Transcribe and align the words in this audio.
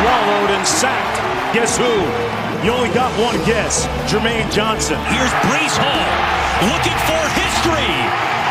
swallowed, 0.00 0.50
and 0.56 0.66
sacked. 0.66 1.20
Guess 1.52 1.76
who? 1.76 1.92
You 2.64 2.72
only 2.72 2.92
got 2.94 3.12
one 3.20 3.36
guess. 3.44 3.86
Jermaine 4.08 4.50
Johnson. 4.52 4.96
Here's 5.12 5.32
Breece 5.44 5.76
Hall 5.76 6.08
looking 6.72 6.98
for 7.08 7.22
history. 7.36 7.92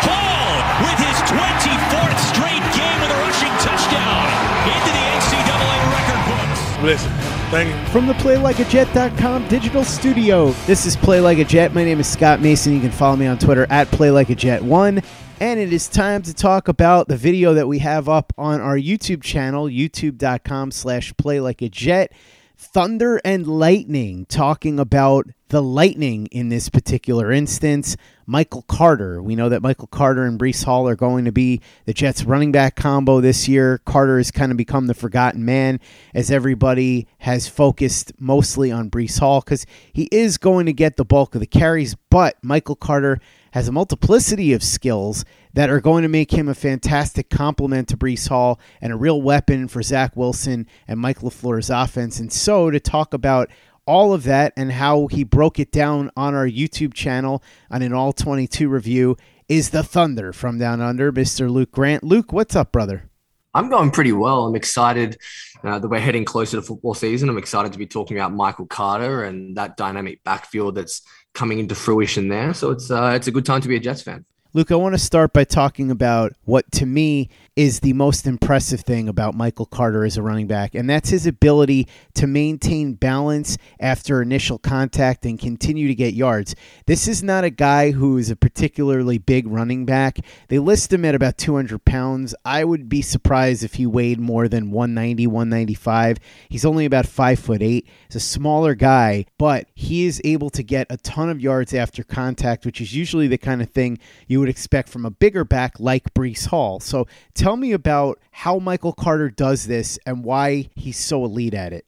Hall 0.06 0.54
with 0.86 1.00
his 1.02 1.18
24th 1.30 2.20
straight 2.34 2.66
game 2.78 2.98
with 3.02 3.12
a 3.14 3.20
rushing 3.26 3.54
touchdown 3.66 4.26
into 4.66 4.90
the 4.94 5.04
NCAA 5.18 5.78
record 5.94 6.22
books. 6.30 6.84
Listen, 6.84 7.12
thank 7.50 7.70
you. 7.70 7.92
From 7.92 8.08
the 8.08 8.14
PlayLikeAJet.com 8.14 9.48
digital 9.48 9.84
studio, 9.84 10.52
this 10.66 10.86
is 10.86 10.96
Play 10.96 11.20
Like 11.20 11.40
a 11.40 11.46
Jet. 11.46 11.74
My 11.74 11.84
name 11.84 12.00
is 12.00 12.08
Scott 12.08 12.42
Mason. 12.42 12.74
You 12.74 12.82
can 12.82 12.92
follow 12.92 13.16
me 13.16 13.28
on 13.28 13.38
Twitter 13.38 13.66
at 13.70 13.88
PlayLikeAJet1. 13.88 15.04
And 15.42 15.58
it 15.58 15.72
is 15.72 15.88
time 15.88 16.22
to 16.24 16.34
talk 16.34 16.68
about 16.68 17.08
the 17.08 17.16
video 17.16 17.54
that 17.54 17.66
we 17.66 17.80
have 17.80 18.10
up 18.10 18.34
on 18.38 18.60
our 18.60 18.76
YouTube 18.76 19.24
channel, 19.24 19.68
youtube.com 19.68 20.72
slash 20.72 21.14
PlayLikeAJet. 21.14 22.10
Thunder 22.58 23.22
and 23.24 23.48
Lightning 23.48 24.26
talking 24.26 24.82
about 24.82 25.28
the 25.48 25.64
Lightning 25.64 26.26
in 26.26 26.50
this 26.50 26.68
particular 26.68 27.32
instance. 27.32 27.96
Michael 28.26 28.64
Carter. 28.64 29.24
We 29.24 29.38
know 29.38 29.48
that 29.48 29.62
Michael 29.62 29.88
Carter 29.88 30.26
and 30.26 30.38
Breece 30.38 30.66
Hall 30.66 30.90
are 30.90 30.98
going 30.98 31.24
to 31.24 31.32
be 31.32 31.62
the 31.86 31.94
Jets 31.94 32.26
running 32.26 32.52
back 32.52 32.76
combo 32.76 33.22
this 33.22 33.48
year. 33.48 33.78
Carter 33.86 34.18
has 34.18 34.32
kind 34.32 34.52
of 34.52 34.58
become 34.58 34.88
the 34.88 34.94
forgotten 34.94 35.46
man 35.46 35.80
as 36.14 36.30
everybody 36.30 37.08
has 37.20 37.48
focused 37.48 38.12
mostly 38.20 38.74
on 38.74 38.92
Breece 38.92 39.20
Hall 39.20 39.40
because 39.40 39.66
he 39.94 40.10
is 40.12 40.38
going 40.38 40.66
to 40.66 40.74
get 40.74 40.98
the 40.98 41.06
bulk 41.06 41.34
of 41.34 41.40
the 41.40 41.48
carries, 41.48 41.96
but 42.10 42.36
Michael 42.44 42.76
Carter 42.76 43.22
has 43.52 43.68
a 43.68 43.72
multiplicity 43.72 44.54
of 44.54 44.64
skills 44.64 45.26
that 45.54 45.70
are 45.70 45.82
going 45.82 46.04
to 46.04 46.10
make 46.10 46.32
him 46.32 46.48
a 46.48 46.56
fantastic 46.56 47.30
complement 47.30 47.88
to 47.90 47.98
Breece 47.98 48.30
Hall 48.30 48.60
and 48.82 48.94
a 48.94 48.98
real 48.98 49.22
weapon 49.22 49.68
for 49.68 49.82
Zach 49.82 50.16
Wilson 50.16 50.68
and 50.88 51.00
Mike 51.00 51.20
LaFleur's 51.20 51.70
offense. 51.70 52.20
And 52.20 52.32
so 52.32 52.70
to 52.70 52.80
talk 52.80 53.14
about 53.14 53.50
all 53.86 54.14
of 54.14 54.24
that 54.24 54.54
and 54.56 54.72
how 54.72 55.08
he 55.08 55.24
broke 55.24 55.60
it 55.60 55.72
down 55.72 56.12
on 56.16 56.36
our 56.36 56.48
YouTube 56.48 56.94
channel 56.94 57.42
on 57.72 57.82
an 57.82 57.94
all 57.94 58.14
22 58.14 58.70
review 58.70 59.18
is 59.48 59.72
the 59.72 59.82
Thunder 59.82 60.32
from 60.32 60.60
Down 60.60 60.80
Under, 60.80 61.12
Mr. 61.12 61.50
Luke 61.50 61.72
Grant. 61.72 62.04
Luke, 62.04 62.32
what's 62.32 62.56
up, 62.56 62.72
brother? 62.72 63.10
I'm 63.56 63.70
going 63.70 63.90
pretty 63.90 64.12
well. 64.12 64.46
I'm 64.46 64.56
excited 64.56 65.18
uh, 65.64 65.80
that 65.80 65.88
we're 65.88 66.00
heading 66.00 66.24
closer 66.24 66.58
to 66.58 66.62
football 66.62 66.94
season. 66.94 67.30
I'm 67.30 67.38
excited 67.40 67.74
to 67.74 67.80
be 67.80 67.88
talking 67.88 68.16
about 68.16 68.32
Michael 68.32 68.68
Carter 68.68 69.24
and 69.24 69.58
that 69.58 69.76
dynamic 69.76 70.24
backfield 70.24 70.76
that's 70.76 71.02
coming 71.40 71.60
into 71.60 71.74
fruition 71.74 72.28
there. 72.28 72.54
So 72.54 72.72
it's 72.72 72.92
uh, 72.92 73.14
it's 73.16 73.28
a 73.28 73.32
good 73.32 73.46
time 73.46 73.62
to 73.62 73.70
be 73.70 73.78
a 73.78 73.80
Jets 73.80 74.02
fan. 74.02 74.26
Luke, 74.54 74.72
I 74.72 74.76
want 74.76 74.94
to 74.94 75.00
start 75.00 75.32
by 75.32 75.46
talking 75.46 75.90
about 75.90 76.34
what 76.44 76.70
to 76.74 76.86
me 76.86 77.30
is 77.60 77.82
the 77.82 77.92
most 77.92 78.26
impressive 78.26 78.80
thing 78.80 79.10
about 79.10 79.36
Michael 79.36 79.66
Carter 79.66 80.06
as 80.06 80.16
a 80.16 80.22
running 80.22 80.48
back, 80.48 80.76
and 80.76 80.90
that's 80.90 81.10
his 81.10 81.28
ability 81.28 81.90
to 82.14 82.26
maintain 82.26 82.94
balance 82.94 83.58
after 83.82 84.22
initial 84.22 84.58
contact 84.58 85.26
and 85.26 85.38
continue 85.38 85.90
to 85.90 85.94
get 85.94 86.14
yards. 86.14 86.56
This 86.86 87.06
is 87.06 87.22
not 87.22 87.44
a 87.44 87.50
guy 87.50 87.92
who 87.92 88.18
is 88.18 88.30
a 88.30 88.38
particularly 88.38 89.18
big 89.18 89.46
running 89.46 89.86
back. 89.86 90.20
They 90.48 90.58
list 90.58 90.94
him 90.94 91.04
at 91.04 91.16
about 91.16 91.38
200 91.38 91.84
pounds. 91.84 92.34
I 92.46 92.64
would 92.64 92.88
be 92.88 93.02
surprised 93.02 93.62
if 93.62 93.74
he 93.74 93.86
weighed 93.86 94.22
more 94.22 94.48
than 94.48 94.72
190, 94.72 95.28
195. 95.28 96.18
He's 96.48 96.64
only 96.64 96.86
about 96.86 97.08
five 97.08 97.40
foot 97.40 97.62
eight. 97.62 97.86
He's 98.08 98.16
a 98.16 98.22
smaller 98.22 98.74
guy, 98.74 99.26
but 99.38 99.68
he 99.76 100.06
is 100.06 100.22
able 100.24 100.50
to 100.52 100.64
get 100.64 100.88
a 100.90 100.96
ton 100.96 101.30
of 101.30 101.42
yards 101.42 101.74
after 101.74 102.06
contact, 102.06 102.66
which 102.66 102.80
is 102.80 102.96
usually 102.96 103.28
the 103.28 103.38
kind 103.38 103.62
of 103.62 103.70
thing 103.70 104.00
you 104.28 104.40
would 104.40 104.48
expect 104.48 104.88
from 104.88 105.06
a 105.06 105.12
bigger 105.12 105.44
back 105.44 105.78
like 105.78 106.14
Breece 106.14 106.48
Hall. 106.48 106.80
So 106.80 107.06
tell 107.34 107.49
me 107.56 107.72
about 107.72 108.20
how 108.32 108.60
Michael 108.60 108.94
Carter 108.94 109.30
does 109.30 109.66
this 109.66 110.00
and 110.06 110.24
why 110.24 110.70
he's 110.76 110.98
so 110.98 111.26
elite 111.26 111.54
at 111.54 111.74
it. 111.74 111.86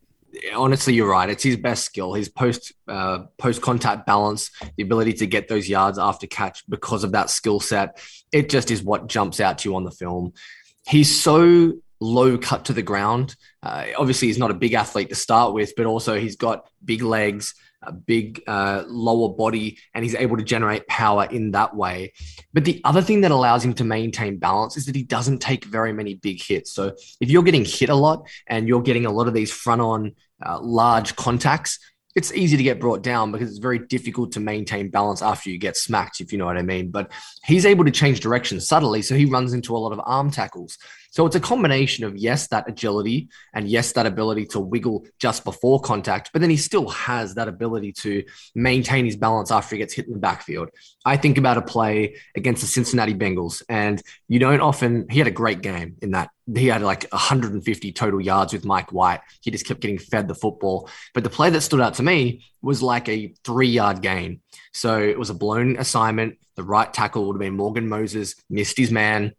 Honestly, 0.56 0.94
you're 0.94 1.10
right. 1.10 1.30
It's 1.30 1.44
his 1.44 1.58
best 1.58 1.84
skill. 1.84 2.14
His 2.14 2.30
post 2.30 2.74
uh, 2.88 3.24
post 3.38 3.62
contact 3.62 4.06
balance, 4.06 4.50
the 4.78 4.84
ability 4.84 5.14
to 5.14 5.28
get 5.28 5.48
those 5.48 5.68
yards 5.68 6.00
after 6.00 6.26
catch 6.26 6.64
because 6.70 7.04
of 7.04 7.12
that 7.12 7.30
skill 7.30 7.60
set. 7.60 8.00
It 8.32 8.50
just 8.50 8.72
is 8.72 8.82
what 8.82 9.08
jumps 9.08 9.40
out 9.40 9.60
to 9.60 9.70
you 9.70 9.76
on 9.76 9.84
the 9.84 9.92
film. 9.92 10.34
He's 10.88 11.22
so 11.22 11.74
low 12.00 12.38
cut 12.38 12.66
to 12.66 12.74
the 12.74 12.82
ground. 12.82 13.36
Uh, 13.62 13.88
obviously, 13.98 14.30
he's 14.30 14.38
not 14.38 14.52
a 14.52 14.56
big 14.56 14.74
athlete 14.74 15.10
to 15.10 15.16
start 15.16 15.54
with, 15.54 15.74
but 15.76 15.86
also 15.86 16.20
he's 16.20 16.38
got 16.38 16.68
big 16.84 17.04
legs, 17.04 17.54
a 17.84 17.92
big 17.92 18.44
uh, 18.48 18.84
lower 18.88 19.30
body, 19.30 19.78
and 19.94 20.04
he's 20.04 20.16
able 20.16 20.38
to 20.38 20.44
generate 20.44 20.88
power 20.88 21.26
in 21.26 21.52
that 21.52 21.76
way. 21.76 22.14
But 22.54 22.66
the 22.66 22.82
other 22.84 23.02
thing 23.02 23.22
that 23.22 23.32
allows 23.32 23.64
him 23.66 23.74
to 23.76 23.84
maintain 23.84 24.38
balance 24.38 24.78
is 24.78 24.86
that 24.86 24.96
he 24.96 25.04
doesn't 25.04 25.40
take 25.40 25.66
very 25.66 25.94
many 25.94 26.16
big 26.16 26.42
hits. 26.42 26.72
So 26.74 26.96
if 27.20 27.30
you're 27.30 27.44
getting 27.44 27.66
hit 27.66 27.90
a 27.90 27.96
lot 27.96 28.28
and 28.48 28.68
you're 28.68 28.82
getting 28.82 29.06
a 29.06 29.12
lot 29.12 29.28
of 29.28 29.34
these 29.34 29.52
front 29.52 29.82
on 29.82 30.16
uh, 30.46 30.60
large 30.62 31.16
contacts, 31.16 31.80
it's 32.16 32.34
easy 32.34 32.58
to 32.58 32.64
get 32.64 32.80
brought 32.80 33.04
down 33.04 33.32
because 33.32 33.50
it's 33.50 33.60
very 33.60 33.80
difficult 33.80 34.34
to 34.34 34.40
maintain 34.40 34.90
balance 34.90 35.22
after 35.22 35.50
you 35.50 35.58
get 35.58 35.78
smacked, 35.78 36.20
if 36.20 36.32
you 36.32 36.38
know 36.38 36.46
what 36.46 36.58
I 36.58 36.62
mean. 36.62 36.92
But 36.92 37.12
he's 37.46 37.66
able 37.66 37.86
to 37.86 37.92
change 37.92 38.20
direction 38.20 38.60
subtly. 38.60 39.02
So 39.02 39.16
he 39.16 39.26
runs 39.26 39.54
into 39.54 39.76
a 39.76 39.80
lot 39.80 39.94
of 39.94 40.02
arm 40.04 40.30
tackles. 40.30 40.78
So 41.12 41.26
it's 41.26 41.36
a 41.36 41.42
combination 41.42 42.06
of 42.06 42.16
yes, 42.16 42.48
that 42.48 42.70
agility 42.70 43.28
and 43.54 43.68
yes, 43.68 43.92
that 43.92 44.06
ability 44.06 44.46
to 44.48 44.62
wiggle 44.62 45.06
just 45.20 45.44
before 45.44 45.82
contact, 45.82 46.32
but 46.32 46.40
then 46.40 46.50
he 46.50 46.56
still 46.56 46.88
has 46.90 47.36
that 47.36 47.50
ability 47.50 47.92
to 47.94 48.24
maintain 48.56 49.04
his 49.04 49.18
balance 49.18 49.52
after 49.52 49.76
he 49.76 49.80
gets 49.80 49.94
hit 49.94 50.08
in 50.08 50.14
the 50.14 50.20
backfield. 50.20 50.70
I 51.04 51.18
think 51.18 51.38
about 51.38 51.58
a 51.58 51.62
play 51.62 52.16
against 52.36 52.62
the 52.62 52.68
Cincinnati 52.68 53.14
Bengals, 53.14 53.62
and 53.68 54.02
you 54.30 54.40
don't 54.40 54.62
often, 54.62 55.06
he 55.10 55.20
had 55.20 55.28
a 55.28 55.32
great 55.32 55.62
game 55.62 55.98
in 56.02 56.12
that. 56.12 56.30
He 56.56 56.68
had 56.68 56.82
like 56.82 57.06
150 57.12 57.92
total 57.92 58.22
yards 58.22 58.54
with 58.54 58.64
Mike 58.64 58.94
White. 58.94 59.20
He 59.42 59.52
just 59.52 59.66
kept 59.66 59.82
getting 59.82 59.98
fed 59.98 60.30
the 60.30 60.36
football. 60.36 60.90
But 61.14 61.24
the 61.24 61.30
play 61.30 61.50
that 61.50 61.62
stood 61.62 61.82
out 61.82 61.96
to 61.96 62.04
me 62.04 62.46
was 62.62 62.82
like 62.82 63.10
a 63.10 63.34
three 63.44 63.70
yard 63.70 64.02
gain. 64.02 64.42
So 64.74 64.98
it 64.98 65.20
was 65.20 65.30
a 65.30 65.34
blown 65.34 65.78
assignment. 65.78 66.38
The 66.56 66.64
right 66.64 66.92
tackle 66.92 67.26
would 67.26 67.36
have 67.36 67.40
been 67.40 67.56
Morgan 67.56 67.88
Moses, 67.88 68.36
missed 68.50 68.78
his 68.78 68.92
man 68.92 69.34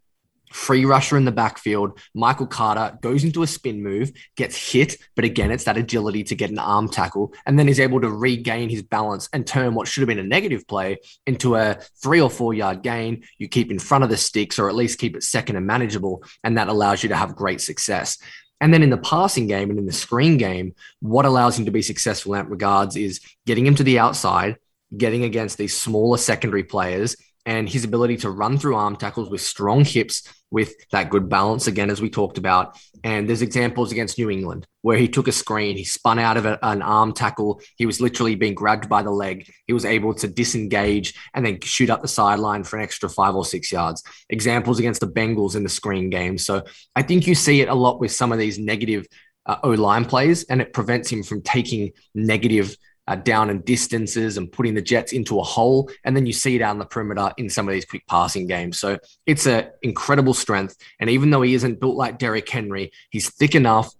free 0.53 0.85
rusher 0.85 1.17
in 1.17 1.25
the 1.25 1.31
backfield. 1.31 1.99
Michael 2.13 2.47
Carter 2.47 2.97
goes 3.01 3.23
into 3.23 3.43
a 3.43 3.47
spin 3.47 3.83
move, 3.83 4.11
gets 4.37 4.71
hit, 4.71 4.97
but 5.15 5.25
again, 5.25 5.51
it's 5.51 5.63
that 5.65 5.77
agility 5.77 6.23
to 6.23 6.35
get 6.35 6.51
an 6.51 6.59
arm 6.59 6.87
tackle, 6.87 7.33
and 7.45 7.57
then 7.57 7.67
is 7.67 7.79
able 7.79 7.99
to 8.01 8.09
regain 8.09 8.69
his 8.69 8.83
balance 8.83 9.27
and 9.33 9.45
turn 9.45 9.73
what 9.73 9.87
should 9.87 10.01
have 10.01 10.07
been 10.07 10.19
a 10.19 10.23
negative 10.23 10.67
play 10.67 10.97
into 11.25 11.55
a 11.55 11.79
three 12.01 12.21
or 12.21 12.29
four 12.29 12.53
yard 12.53 12.83
gain. 12.83 13.23
You 13.37 13.47
keep 13.47 13.71
in 13.71 13.79
front 13.79 14.03
of 14.03 14.09
the 14.09 14.17
sticks, 14.17 14.59
or 14.59 14.69
at 14.69 14.75
least 14.75 14.99
keep 14.99 15.15
it 15.15 15.23
second 15.23 15.55
and 15.55 15.67
manageable, 15.67 16.23
and 16.43 16.57
that 16.57 16.69
allows 16.69 17.03
you 17.03 17.09
to 17.09 17.15
have 17.15 17.35
great 17.35 17.61
success. 17.61 18.17
And 18.61 18.73
then 18.73 18.83
in 18.83 18.91
the 18.91 18.97
passing 18.97 19.47
game 19.47 19.69
and 19.71 19.79
in 19.79 19.85
the 19.85 19.91
screen 19.91 20.37
game, 20.37 20.73
what 21.01 21.25
allows 21.25 21.59
him 21.59 21.65
to 21.65 21.71
be 21.71 21.81
successful 21.81 22.33
in 22.33 22.39
that 22.39 22.49
regards 22.49 22.95
is 22.95 23.19
getting 23.45 23.65
him 23.65 23.75
to 23.75 23.83
the 23.83 23.99
outside, 23.99 24.57
getting 24.95 25.23
against 25.23 25.57
these 25.57 25.75
smaller 25.75 26.17
secondary 26.17 26.63
players, 26.63 27.17
and 27.45 27.67
his 27.67 27.83
ability 27.83 28.17
to 28.17 28.29
run 28.29 28.57
through 28.57 28.75
arm 28.75 28.95
tackles 28.95 29.29
with 29.29 29.41
strong 29.41 29.83
hips, 29.83 30.27
with 30.49 30.73
that 30.91 31.09
good 31.09 31.27
balance, 31.29 31.67
again, 31.67 31.89
as 31.89 32.01
we 32.01 32.09
talked 32.09 32.37
about. 32.37 32.77
And 33.03 33.27
there's 33.27 33.41
examples 33.41 33.91
against 33.91 34.17
New 34.17 34.29
England 34.29 34.67
where 34.81 34.97
he 34.97 35.07
took 35.07 35.27
a 35.27 35.31
screen, 35.31 35.75
he 35.75 35.83
spun 35.83 36.19
out 36.19 36.37
of 36.37 36.45
a, 36.45 36.59
an 36.61 36.81
arm 36.81 37.11
tackle, 37.13 37.61
he 37.75 37.85
was 37.85 37.99
literally 37.99 38.35
being 38.35 38.53
grabbed 38.53 38.87
by 38.87 39.01
the 39.01 39.11
leg, 39.11 39.51
he 39.65 39.73
was 39.73 39.83
able 39.85 40.13
to 40.13 40.27
disengage 40.27 41.15
and 41.33 41.45
then 41.45 41.59
shoot 41.61 41.89
up 41.89 42.01
the 42.01 42.07
sideline 42.07 42.63
for 42.63 42.77
an 42.77 42.83
extra 42.83 43.09
five 43.09 43.35
or 43.35 43.45
six 43.45 43.71
yards. 43.71 44.03
Examples 44.29 44.79
against 44.79 45.01
the 45.01 45.07
Bengals 45.07 45.55
in 45.55 45.63
the 45.63 45.69
screen 45.69 46.09
game. 46.09 46.37
So 46.37 46.63
I 46.95 47.01
think 47.01 47.27
you 47.27 47.35
see 47.35 47.61
it 47.61 47.69
a 47.69 47.73
lot 47.73 47.99
with 47.99 48.11
some 48.11 48.31
of 48.31 48.39
these 48.39 48.59
negative 48.59 49.07
uh, 49.45 49.57
O 49.63 49.71
line 49.71 50.05
plays, 50.05 50.43
and 50.45 50.61
it 50.61 50.73
prevents 50.73 51.09
him 51.09 51.23
from 51.23 51.41
taking 51.41 51.91
negative 52.13 52.77
uh, 53.07 53.15
down 53.15 53.49
and 53.49 53.65
distances 53.65 54.37
and 54.37 54.51
putting 54.51 54.73
the 54.73 54.81
Jets 54.81 55.13
into 55.13 55.39
a 55.39 55.43
hole. 55.43 55.89
And 56.03 56.15
then 56.15 56.25
you 56.25 56.33
see 56.33 56.57
down 56.57 56.79
the 56.79 56.85
perimeter 56.85 57.31
in 57.37 57.49
some 57.49 57.67
of 57.67 57.73
these 57.73 57.85
quick 57.85 58.05
passing 58.07 58.47
games. 58.47 58.79
So 58.79 58.99
it's 59.25 59.45
an 59.45 59.69
incredible 59.81 60.33
strength. 60.33 60.75
And 60.99 61.09
even 61.09 61.29
though 61.29 61.41
he 61.41 61.53
isn't 61.53 61.79
built 61.79 61.95
like 61.95 62.17
Derrick 62.17 62.49
Henry, 62.49 62.91
he's 63.09 63.29
thick 63.29 63.55
enough 63.55 63.93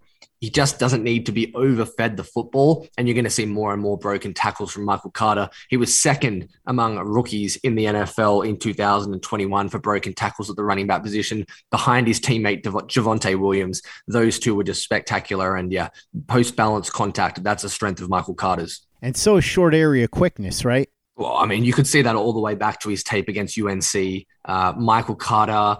he 0.44 0.50
just 0.50 0.78
doesn't 0.78 1.02
need 1.02 1.24
to 1.24 1.32
be 1.32 1.50
overfed 1.54 2.18
the 2.18 2.22
football. 2.22 2.86
And 2.98 3.08
you're 3.08 3.14
going 3.14 3.24
to 3.24 3.30
see 3.30 3.46
more 3.46 3.72
and 3.72 3.80
more 3.80 3.96
broken 3.96 4.34
tackles 4.34 4.72
from 4.72 4.84
Michael 4.84 5.10
Carter. 5.10 5.48
He 5.70 5.78
was 5.78 5.98
second 5.98 6.50
among 6.66 6.98
rookies 6.98 7.56
in 7.56 7.76
the 7.76 7.86
NFL 7.86 8.46
in 8.46 8.58
2021 8.58 9.70
for 9.70 9.78
broken 9.78 10.12
tackles 10.12 10.50
at 10.50 10.56
the 10.56 10.62
running 10.62 10.86
back 10.86 11.02
position 11.02 11.46
behind 11.70 12.06
his 12.06 12.20
teammate 12.20 12.62
Javonte 12.62 13.40
Williams. 13.40 13.80
Those 14.06 14.38
two 14.38 14.54
were 14.54 14.64
just 14.64 14.82
spectacular. 14.82 15.56
And 15.56 15.72
yeah, 15.72 15.88
post 16.26 16.56
balance 16.56 16.90
contact, 16.90 17.42
that's 17.42 17.64
a 17.64 17.70
strength 17.70 18.02
of 18.02 18.10
Michael 18.10 18.34
Carter's. 18.34 18.83
And 19.02 19.16
so 19.16 19.40
short 19.40 19.74
area 19.74 20.08
quickness, 20.08 20.64
right? 20.64 20.88
Well, 21.16 21.36
I 21.36 21.46
mean, 21.46 21.64
you 21.64 21.72
could 21.72 21.86
see 21.86 22.02
that 22.02 22.16
all 22.16 22.32
the 22.32 22.40
way 22.40 22.54
back 22.54 22.80
to 22.80 22.88
his 22.88 23.04
tape 23.04 23.28
against 23.28 23.58
UNC. 23.58 24.26
Uh, 24.44 24.72
Michael 24.76 25.14
Carter 25.14 25.78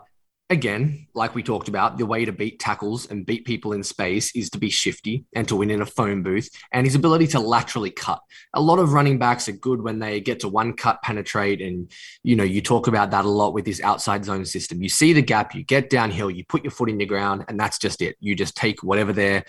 again, 0.50 1.06
like 1.14 1.34
we 1.34 1.42
talked 1.42 1.68
about, 1.68 1.96
the 1.96 2.06
way 2.06 2.24
to 2.24 2.32
beat 2.32 2.58
tackles 2.58 3.06
and 3.10 3.24
beat 3.24 3.46
people 3.46 3.72
in 3.72 3.82
space 3.82 4.34
is 4.36 4.50
to 4.50 4.58
be 4.58 4.68
shifty 4.68 5.24
and 5.34 5.48
to 5.48 5.56
win 5.56 5.70
in 5.70 5.80
a 5.80 5.86
phone 5.86 6.22
booth 6.22 6.48
and 6.72 6.86
his 6.86 6.94
ability 6.94 7.26
to 7.28 7.40
laterally 7.40 7.90
cut. 7.90 8.20
A 8.54 8.60
lot 8.60 8.78
of 8.78 8.92
running 8.92 9.18
backs 9.18 9.48
are 9.48 9.52
good 9.52 9.82
when 9.82 9.98
they 9.98 10.20
get 10.20 10.40
to 10.40 10.48
one 10.48 10.74
cut 10.74 11.02
penetrate. 11.02 11.62
And, 11.62 11.90
you 12.22 12.36
know, 12.36 12.44
you 12.44 12.60
talk 12.60 12.86
about 12.86 13.10
that 13.12 13.24
a 13.24 13.28
lot 13.28 13.54
with 13.54 13.64
this 13.64 13.80
outside 13.80 14.24
zone 14.24 14.44
system. 14.44 14.82
You 14.82 14.88
see 14.88 15.12
the 15.12 15.22
gap, 15.22 15.54
you 15.54 15.64
get 15.64 15.88
downhill, 15.90 16.30
you 16.30 16.44
put 16.44 16.62
your 16.62 16.70
foot 16.70 16.90
in 16.90 17.00
your 17.00 17.08
ground, 17.08 17.46
and 17.48 17.58
that's 17.58 17.78
just 17.78 18.02
it. 18.02 18.16
You 18.20 18.34
just 18.34 18.54
take 18.54 18.82
whatever 18.82 19.12
there, 19.12 19.44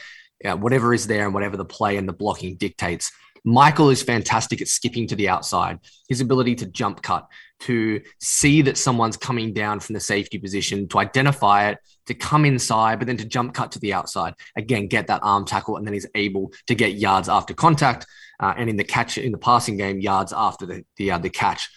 uh, 0.46 0.56
whatever 0.56 0.94
is 0.94 1.08
there 1.08 1.26
and 1.26 1.34
whatever 1.34 1.58
the 1.58 1.66
play 1.66 1.98
and 1.98 2.08
the 2.08 2.14
blocking 2.14 2.56
dictates. 2.56 3.12
Michael 3.46 3.92
is 3.92 4.02
fantastic 4.02 4.60
at 4.60 4.68
skipping 4.68 5.08
to 5.08 5.16
the 5.16 5.30
outside. 5.30 5.80
His 6.10 6.20
ability 6.20 6.56
to 6.56 6.66
jump 6.66 7.04
cut, 7.04 7.28
to 7.62 8.02
see 8.20 8.64
that 8.64 8.78
someone's 8.78 9.18
coming 9.18 9.54
down 9.54 9.80
from 9.80 9.94
the 9.94 10.00
safety 10.00 10.40
position, 10.40 10.88
to 10.90 10.98
identify 10.98 11.70
it, 11.70 11.78
to 12.08 12.16
come 12.16 12.44
inside, 12.44 12.98
but 12.98 13.08
then 13.08 13.18
to 13.18 13.26
jump 13.26 13.54
cut 13.54 13.72
to 13.74 13.80
the 13.80 13.94
outside. 13.94 14.34
Again, 14.58 14.88
get 14.88 15.08
that 15.08 15.22
arm 15.24 15.46
tackle, 15.46 15.78
and 15.78 15.86
then 15.86 15.94
he's 15.94 16.08
able 16.16 16.52
to 16.68 16.76
get 16.76 16.96
yards 16.96 17.30
after 17.30 17.54
contact, 17.54 18.08
uh, 18.40 18.54
and 18.58 18.70
in 18.70 18.78
the 18.78 18.84
catch 18.84 19.18
in 19.18 19.32
the 19.32 19.38
passing 19.38 19.78
game, 19.78 20.00
yards 20.00 20.34
after 20.36 20.66
the 20.66 20.84
the, 20.98 21.12
uh, 21.12 21.18
the 21.20 21.30
catch. 21.30 21.70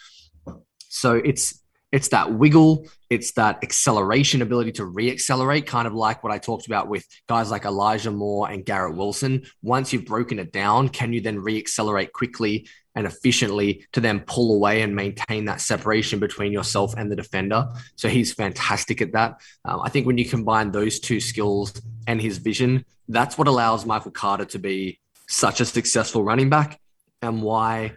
So 0.89 1.15
it's 1.15 1.63
it's 1.93 2.09
that 2.09 2.33
wiggle, 2.33 2.87
it's 3.11 3.33
that 3.33 3.63
acceleration 3.63 4.43
ability 4.43 4.73
to 4.73 4.85
re-accelerate, 4.85 5.67
kind 5.67 5.87
of 5.87 5.95
like 5.95 6.23
what 6.23 6.33
I 6.33 6.39
talked 6.39 6.67
about 6.67 6.89
with 6.89 7.07
guys 7.27 7.51
like 7.51 7.65
Elijah 7.65 8.11
Moore 8.11 8.51
and 8.51 8.65
Garrett 8.65 8.97
Wilson. 8.97 9.45
Once 9.63 9.93
you've 9.93 10.05
broken 10.05 10.39
it 10.39 10.53
down, 10.53 10.89
can 10.91 11.13
you 11.13 11.21
then 11.21 11.39
re-accelerate 11.39 12.13
quickly 12.13 12.69
and 12.95 13.07
efficiently 13.07 13.87
to 13.93 14.01
then 14.01 14.21
pull 14.21 14.55
away 14.55 14.83
and 14.83 14.95
maintain 14.95 15.47
that 15.47 15.61
separation 15.61 16.19
between 16.19 16.53
yourself 16.53 16.95
and 16.97 17.11
the 17.11 17.17
defender? 17.17 17.69
So 17.97 18.09
he's 18.09 18.35
fantastic 18.35 19.01
at 19.01 19.13
that. 19.13 19.41
Um, 19.65 19.81
I 19.83 19.89
think 19.89 20.07
when 20.07 20.19
you 20.19 20.29
combine 20.29 20.71
those 20.71 21.01
two 21.01 21.21
skills 21.21 21.73
and 22.07 22.21
his 22.21 22.39
vision, 22.39 22.85
that's 23.09 23.39
what 23.39 23.49
allows 23.49 23.87
Michael 23.87 24.11
Carter 24.11 24.45
to 24.47 24.59
be 24.59 25.01
such 25.29 25.61
a 25.61 25.65
successful 25.65 26.23
running 26.23 26.51
back 26.51 26.79
and 27.23 27.43
why 27.43 27.93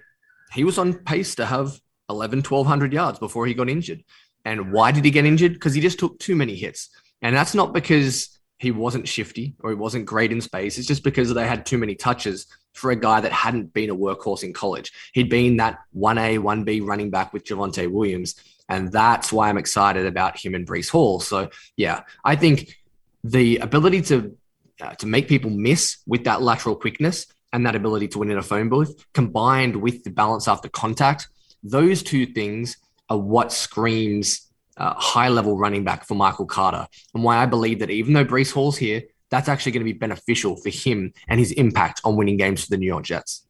he 0.53 0.63
was 0.63 0.77
on 0.77 0.93
pace 0.93 1.35
to 1.35 1.45
have 1.45 1.79
11, 2.09 2.39
1200 2.39 2.93
yards 2.93 3.19
before 3.19 3.45
he 3.45 3.53
got 3.53 3.69
injured. 3.69 4.03
And 4.45 4.71
why 4.71 4.91
did 4.91 5.05
he 5.05 5.11
get 5.11 5.25
injured? 5.25 5.53
Because 5.53 5.73
he 5.73 5.81
just 5.81 5.99
took 5.99 6.17
too 6.19 6.35
many 6.35 6.55
hits. 6.55 6.89
And 7.21 7.35
that's 7.35 7.53
not 7.53 7.73
because 7.73 8.39
he 8.57 8.71
wasn't 8.71 9.07
shifty 9.07 9.55
or 9.59 9.71
he 9.71 9.75
wasn't 9.75 10.05
great 10.05 10.31
in 10.31 10.41
space. 10.41 10.77
It's 10.77 10.87
just 10.87 11.03
because 11.03 11.33
they 11.33 11.47
had 11.47 11.65
too 11.65 11.77
many 11.77 11.95
touches 11.95 12.47
for 12.73 12.91
a 12.91 12.95
guy 12.95 13.21
that 13.21 13.31
hadn't 13.31 13.73
been 13.73 13.89
a 13.89 13.95
workhorse 13.95 14.43
in 14.43 14.53
college. 14.53 14.91
He'd 15.13 15.29
been 15.29 15.57
that 15.57 15.79
1A, 15.95 16.39
1B 16.39 16.85
running 16.85 17.09
back 17.09 17.33
with 17.33 17.43
Javonte 17.43 17.91
Williams. 17.91 18.35
And 18.69 18.91
that's 18.91 19.33
why 19.33 19.49
I'm 19.49 19.57
excited 19.57 20.05
about 20.05 20.37
him 20.37 20.55
and 20.55 20.67
Breece 20.67 20.89
Hall. 20.89 21.19
So, 21.19 21.49
yeah, 21.75 22.03
I 22.23 22.35
think 22.35 22.77
the 23.23 23.57
ability 23.57 24.01
to 24.03 24.37
uh, 24.79 24.95
to 24.95 25.05
make 25.05 25.27
people 25.27 25.51
miss 25.51 25.97
with 26.07 26.23
that 26.23 26.41
lateral 26.41 26.75
quickness 26.75 27.27
and 27.53 27.65
that 27.65 27.75
ability 27.75 28.07
to 28.07 28.19
win 28.19 28.31
in 28.31 28.37
a 28.37 28.41
phone 28.41 28.69
booth 28.69 29.05
combined 29.13 29.75
with 29.75 30.03
the 30.03 30.09
balance 30.09 30.47
after 30.47 30.69
contact 30.69 31.27
those 31.63 32.01
two 32.01 32.25
things 32.25 32.77
are 33.11 33.17
what 33.17 33.51
screams 33.51 34.47
uh, 34.77 34.93
high 34.93 35.27
level 35.27 35.57
running 35.57 35.83
back 35.83 36.07
for 36.07 36.15
Michael 36.15 36.45
Carter, 36.45 36.87
and 37.13 37.23
why 37.23 37.37
I 37.37 37.45
believe 37.45 37.79
that 37.79 37.89
even 37.89 38.13
though 38.13 38.25
Breece 38.25 38.53
Hall's 38.53 38.77
here, 38.77 39.03
that's 39.29 39.49
actually 39.49 39.73
going 39.73 39.85
to 39.85 39.93
be 39.93 39.97
beneficial 39.97 40.55
for 40.55 40.69
him 40.69 41.13
and 41.27 41.39
his 41.39 41.51
impact 41.51 42.01
on 42.05 42.15
winning 42.15 42.37
games 42.37 42.63
for 42.63 42.69
the 42.69 42.77
New 42.77 42.87
York 42.87 43.03
Jets. 43.03 43.45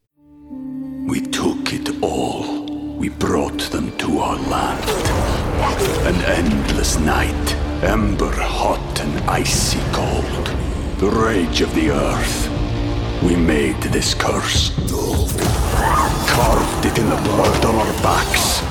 We 1.08 1.22
took 1.22 1.74
it 1.74 2.02
all. 2.02 2.66
We 2.98 3.10
brought 3.10 3.60
them 3.72 3.96
to 3.98 4.20
our 4.20 4.38
land. 4.50 4.84
An 6.08 6.16
endless 6.26 6.98
night, 6.98 7.56
ember 7.84 8.32
hot 8.34 9.00
and 9.00 9.30
icy 9.30 9.80
cold. 9.92 10.48
The 10.98 11.10
rage 11.10 11.62
of 11.62 11.74
the 11.76 11.92
earth. 11.92 12.50
We 13.24 13.36
made 13.36 13.80
this 13.84 14.16
curse 14.16 14.72
carved 16.32 16.86
it 16.86 16.98
in 16.98 17.10
the 17.10 17.16
blood 17.18 17.66
on 17.66 17.76
our 17.76 17.94
backs. 18.02 18.71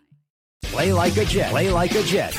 Play 0.63 0.93
like 0.93 1.17
a 1.17 1.25
Jet. 1.25 1.51
Play 1.51 1.69
like 1.69 1.95
a 1.95 2.03
Jet. 2.03 2.37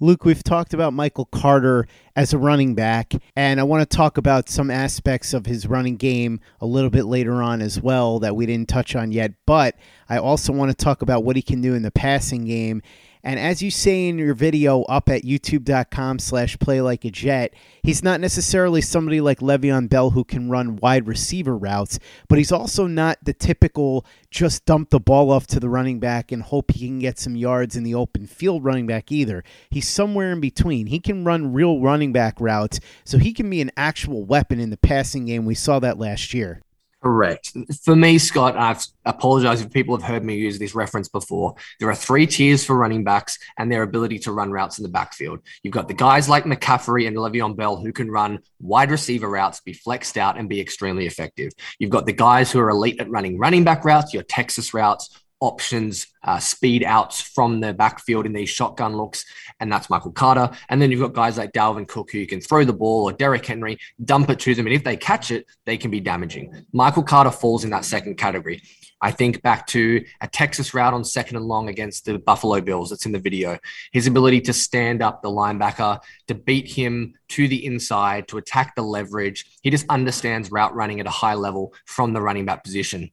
Luke, 0.00 0.24
we've 0.24 0.44
talked 0.44 0.74
about 0.74 0.92
Michael 0.92 1.24
Carter 1.24 1.88
as 2.14 2.32
a 2.32 2.38
running 2.38 2.76
back, 2.76 3.14
and 3.34 3.58
I 3.58 3.64
want 3.64 3.88
to 3.88 3.96
talk 3.96 4.16
about 4.16 4.48
some 4.48 4.70
aspects 4.70 5.34
of 5.34 5.46
his 5.46 5.66
running 5.66 5.96
game 5.96 6.38
a 6.60 6.66
little 6.66 6.90
bit 6.90 7.04
later 7.06 7.42
on 7.42 7.60
as 7.60 7.80
well 7.80 8.20
that 8.20 8.36
we 8.36 8.46
didn't 8.46 8.68
touch 8.68 8.94
on 8.94 9.10
yet. 9.10 9.32
But 9.44 9.74
I 10.08 10.18
also 10.18 10.52
want 10.52 10.70
to 10.70 10.76
talk 10.76 11.02
about 11.02 11.24
what 11.24 11.34
he 11.34 11.42
can 11.42 11.60
do 11.60 11.74
in 11.74 11.82
the 11.82 11.90
passing 11.90 12.44
game 12.44 12.80
and 13.22 13.38
as 13.38 13.62
you 13.62 13.70
say 13.70 14.08
in 14.08 14.18
your 14.18 14.34
video 14.34 14.82
up 14.82 15.08
at 15.08 15.22
youtube.com 15.22 16.18
slash 16.18 16.58
play 16.58 16.80
like 16.80 17.04
a 17.04 17.10
jet, 17.10 17.54
he's 17.82 18.02
not 18.02 18.20
necessarily 18.20 18.80
somebody 18.80 19.20
like 19.20 19.40
Le'Veon 19.40 19.88
Bell 19.88 20.10
who 20.10 20.24
can 20.24 20.50
run 20.50 20.76
wide 20.76 21.06
receiver 21.06 21.56
routes, 21.56 21.98
but 22.28 22.38
he's 22.38 22.52
also 22.52 22.86
not 22.86 23.18
the 23.22 23.32
typical 23.32 24.04
just 24.30 24.64
dump 24.66 24.90
the 24.90 25.00
ball 25.00 25.30
off 25.30 25.46
to 25.46 25.60
the 25.60 25.68
running 25.68 25.98
back 25.98 26.30
and 26.30 26.42
hope 26.42 26.72
he 26.72 26.86
can 26.86 26.98
get 26.98 27.18
some 27.18 27.36
yards 27.36 27.76
in 27.76 27.82
the 27.82 27.94
open 27.94 28.26
field 28.26 28.64
running 28.64 28.86
back 28.86 29.10
either. 29.10 29.42
He's 29.70 29.88
somewhere 29.88 30.32
in 30.32 30.40
between. 30.40 30.86
He 30.86 31.00
can 31.00 31.24
run 31.24 31.52
real 31.52 31.80
running 31.80 32.12
back 32.12 32.40
routes, 32.40 32.80
so 33.04 33.18
he 33.18 33.32
can 33.32 33.48
be 33.48 33.60
an 33.60 33.72
actual 33.76 34.24
weapon 34.24 34.60
in 34.60 34.70
the 34.70 34.76
passing 34.76 35.26
game. 35.26 35.44
We 35.44 35.54
saw 35.54 35.78
that 35.80 35.98
last 35.98 36.34
year. 36.34 36.62
Correct. 37.00 37.56
For 37.84 37.94
me, 37.94 38.18
Scott, 38.18 38.56
I've 38.56 38.84
apologized 39.04 39.64
if 39.64 39.72
people 39.72 39.96
have 39.96 40.04
heard 40.04 40.24
me 40.24 40.34
use 40.34 40.58
this 40.58 40.74
reference 40.74 41.08
before. 41.08 41.54
There 41.78 41.88
are 41.88 41.94
three 41.94 42.26
tiers 42.26 42.64
for 42.64 42.76
running 42.76 43.04
backs 43.04 43.38
and 43.56 43.70
their 43.70 43.84
ability 43.84 44.18
to 44.20 44.32
run 44.32 44.50
routes 44.50 44.78
in 44.78 44.82
the 44.82 44.88
backfield. 44.88 45.38
You've 45.62 45.74
got 45.74 45.86
the 45.86 45.94
guys 45.94 46.28
like 46.28 46.42
McCaffrey 46.42 47.06
and 47.06 47.16
Le'Veon 47.16 47.56
Bell 47.56 47.76
who 47.76 47.92
can 47.92 48.10
run 48.10 48.40
wide 48.60 48.90
receiver 48.90 49.28
routes, 49.28 49.60
be 49.60 49.72
flexed 49.72 50.18
out, 50.18 50.38
and 50.38 50.48
be 50.48 50.60
extremely 50.60 51.06
effective. 51.06 51.52
You've 51.78 51.90
got 51.90 52.04
the 52.04 52.12
guys 52.12 52.50
who 52.50 52.58
are 52.58 52.70
elite 52.70 53.00
at 53.00 53.08
running 53.08 53.38
running 53.38 53.62
back 53.62 53.84
routes, 53.84 54.12
your 54.12 54.24
Texas 54.24 54.74
routes, 54.74 55.08
options, 55.40 56.06
uh, 56.24 56.38
speed 56.38 56.82
outs 56.84 57.20
from 57.20 57.60
the 57.60 57.72
backfield 57.72 58.26
in 58.26 58.32
these 58.32 58.48
shotgun 58.48 58.96
looks, 58.96 59.24
and 59.60 59.72
that's 59.72 59.88
Michael 59.88 60.12
Carter. 60.12 60.50
And 60.68 60.80
then 60.80 60.90
you've 60.90 61.00
got 61.00 61.12
guys 61.12 61.38
like 61.38 61.52
Dalvin 61.52 61.86
Cook 61.86 62.10
who 62.12 62.18
you 62.18 62.26
can 62.26 62.40
throw 62.40 62.64
the 62.64 62.72
ball 62.72 63.04
or 63.04 63.12
Derrick 63.12 63.46
Henry, 63.46 63.78
dump 64.04 64.30
it 64.30 64.40
to 64.40 64.54
them, 64.54 64.66
and 64.66 64.74
if 64.74 64.84
they 64.84 64.96
catch 64.96 65.30
it, 65.30 65.46
they 65.66 65.76
can 65.76 65.90
be 65.90 66.00
damaging. 66.00 66.66
Michael 66.72 67.02
Carter 67.02 67.30
falls 67.30 67.64
in 67.64 67.70
that 67.70 67.84
second 67.84 68.16
category. 68.16 68.62
I 69.00 69.12
think 69.12 69.42
back 69.42 69.66
to 69.68 70.04
a 70.20 70.26
Texas 70.26 70.74
route 70.74 70.92
on 70.92 71.04
second 71.04 71.36
and 71.36 71.46
long 71.46 71.68
against 71.68 72.04
the 72.04 72.18
Buffalo 72.18 72.60
Bills 72.60 72.90
that's 72.90 73.06
in 73.06 73.12
the 73.12 73.18
video. 73.18 73.58
His 73.92 74.08
ability 74.08 74.40
to 74.42 74.52
stand 74.52 75.02
up 75.02 75.22
the 75.22 75.30
linebacker, 75.30 76.00
to 76.26 76.34
beat 76.34 76.68
him 76.68 77.14
to 77.28 77.46
the 77.46 77.64
inside, 77.64 78.26
to 78.28 78.38
attack 78.38 78.74
the 78.74 78.82
leverage. 78.82 79.44
He 79.62 79.70
just 79.70 79.86
understands 79.88 80.50
route 80.50 80.74
running 80.74 80.98
at 80.98 81.06
a 81.06 81.10
high 81.10 81.34
level 81.34 81.72
from 81.84 82.12
the 82.12 82.20
running 82.20 82.44
back 82.44 82.64
position. 82.64 83.10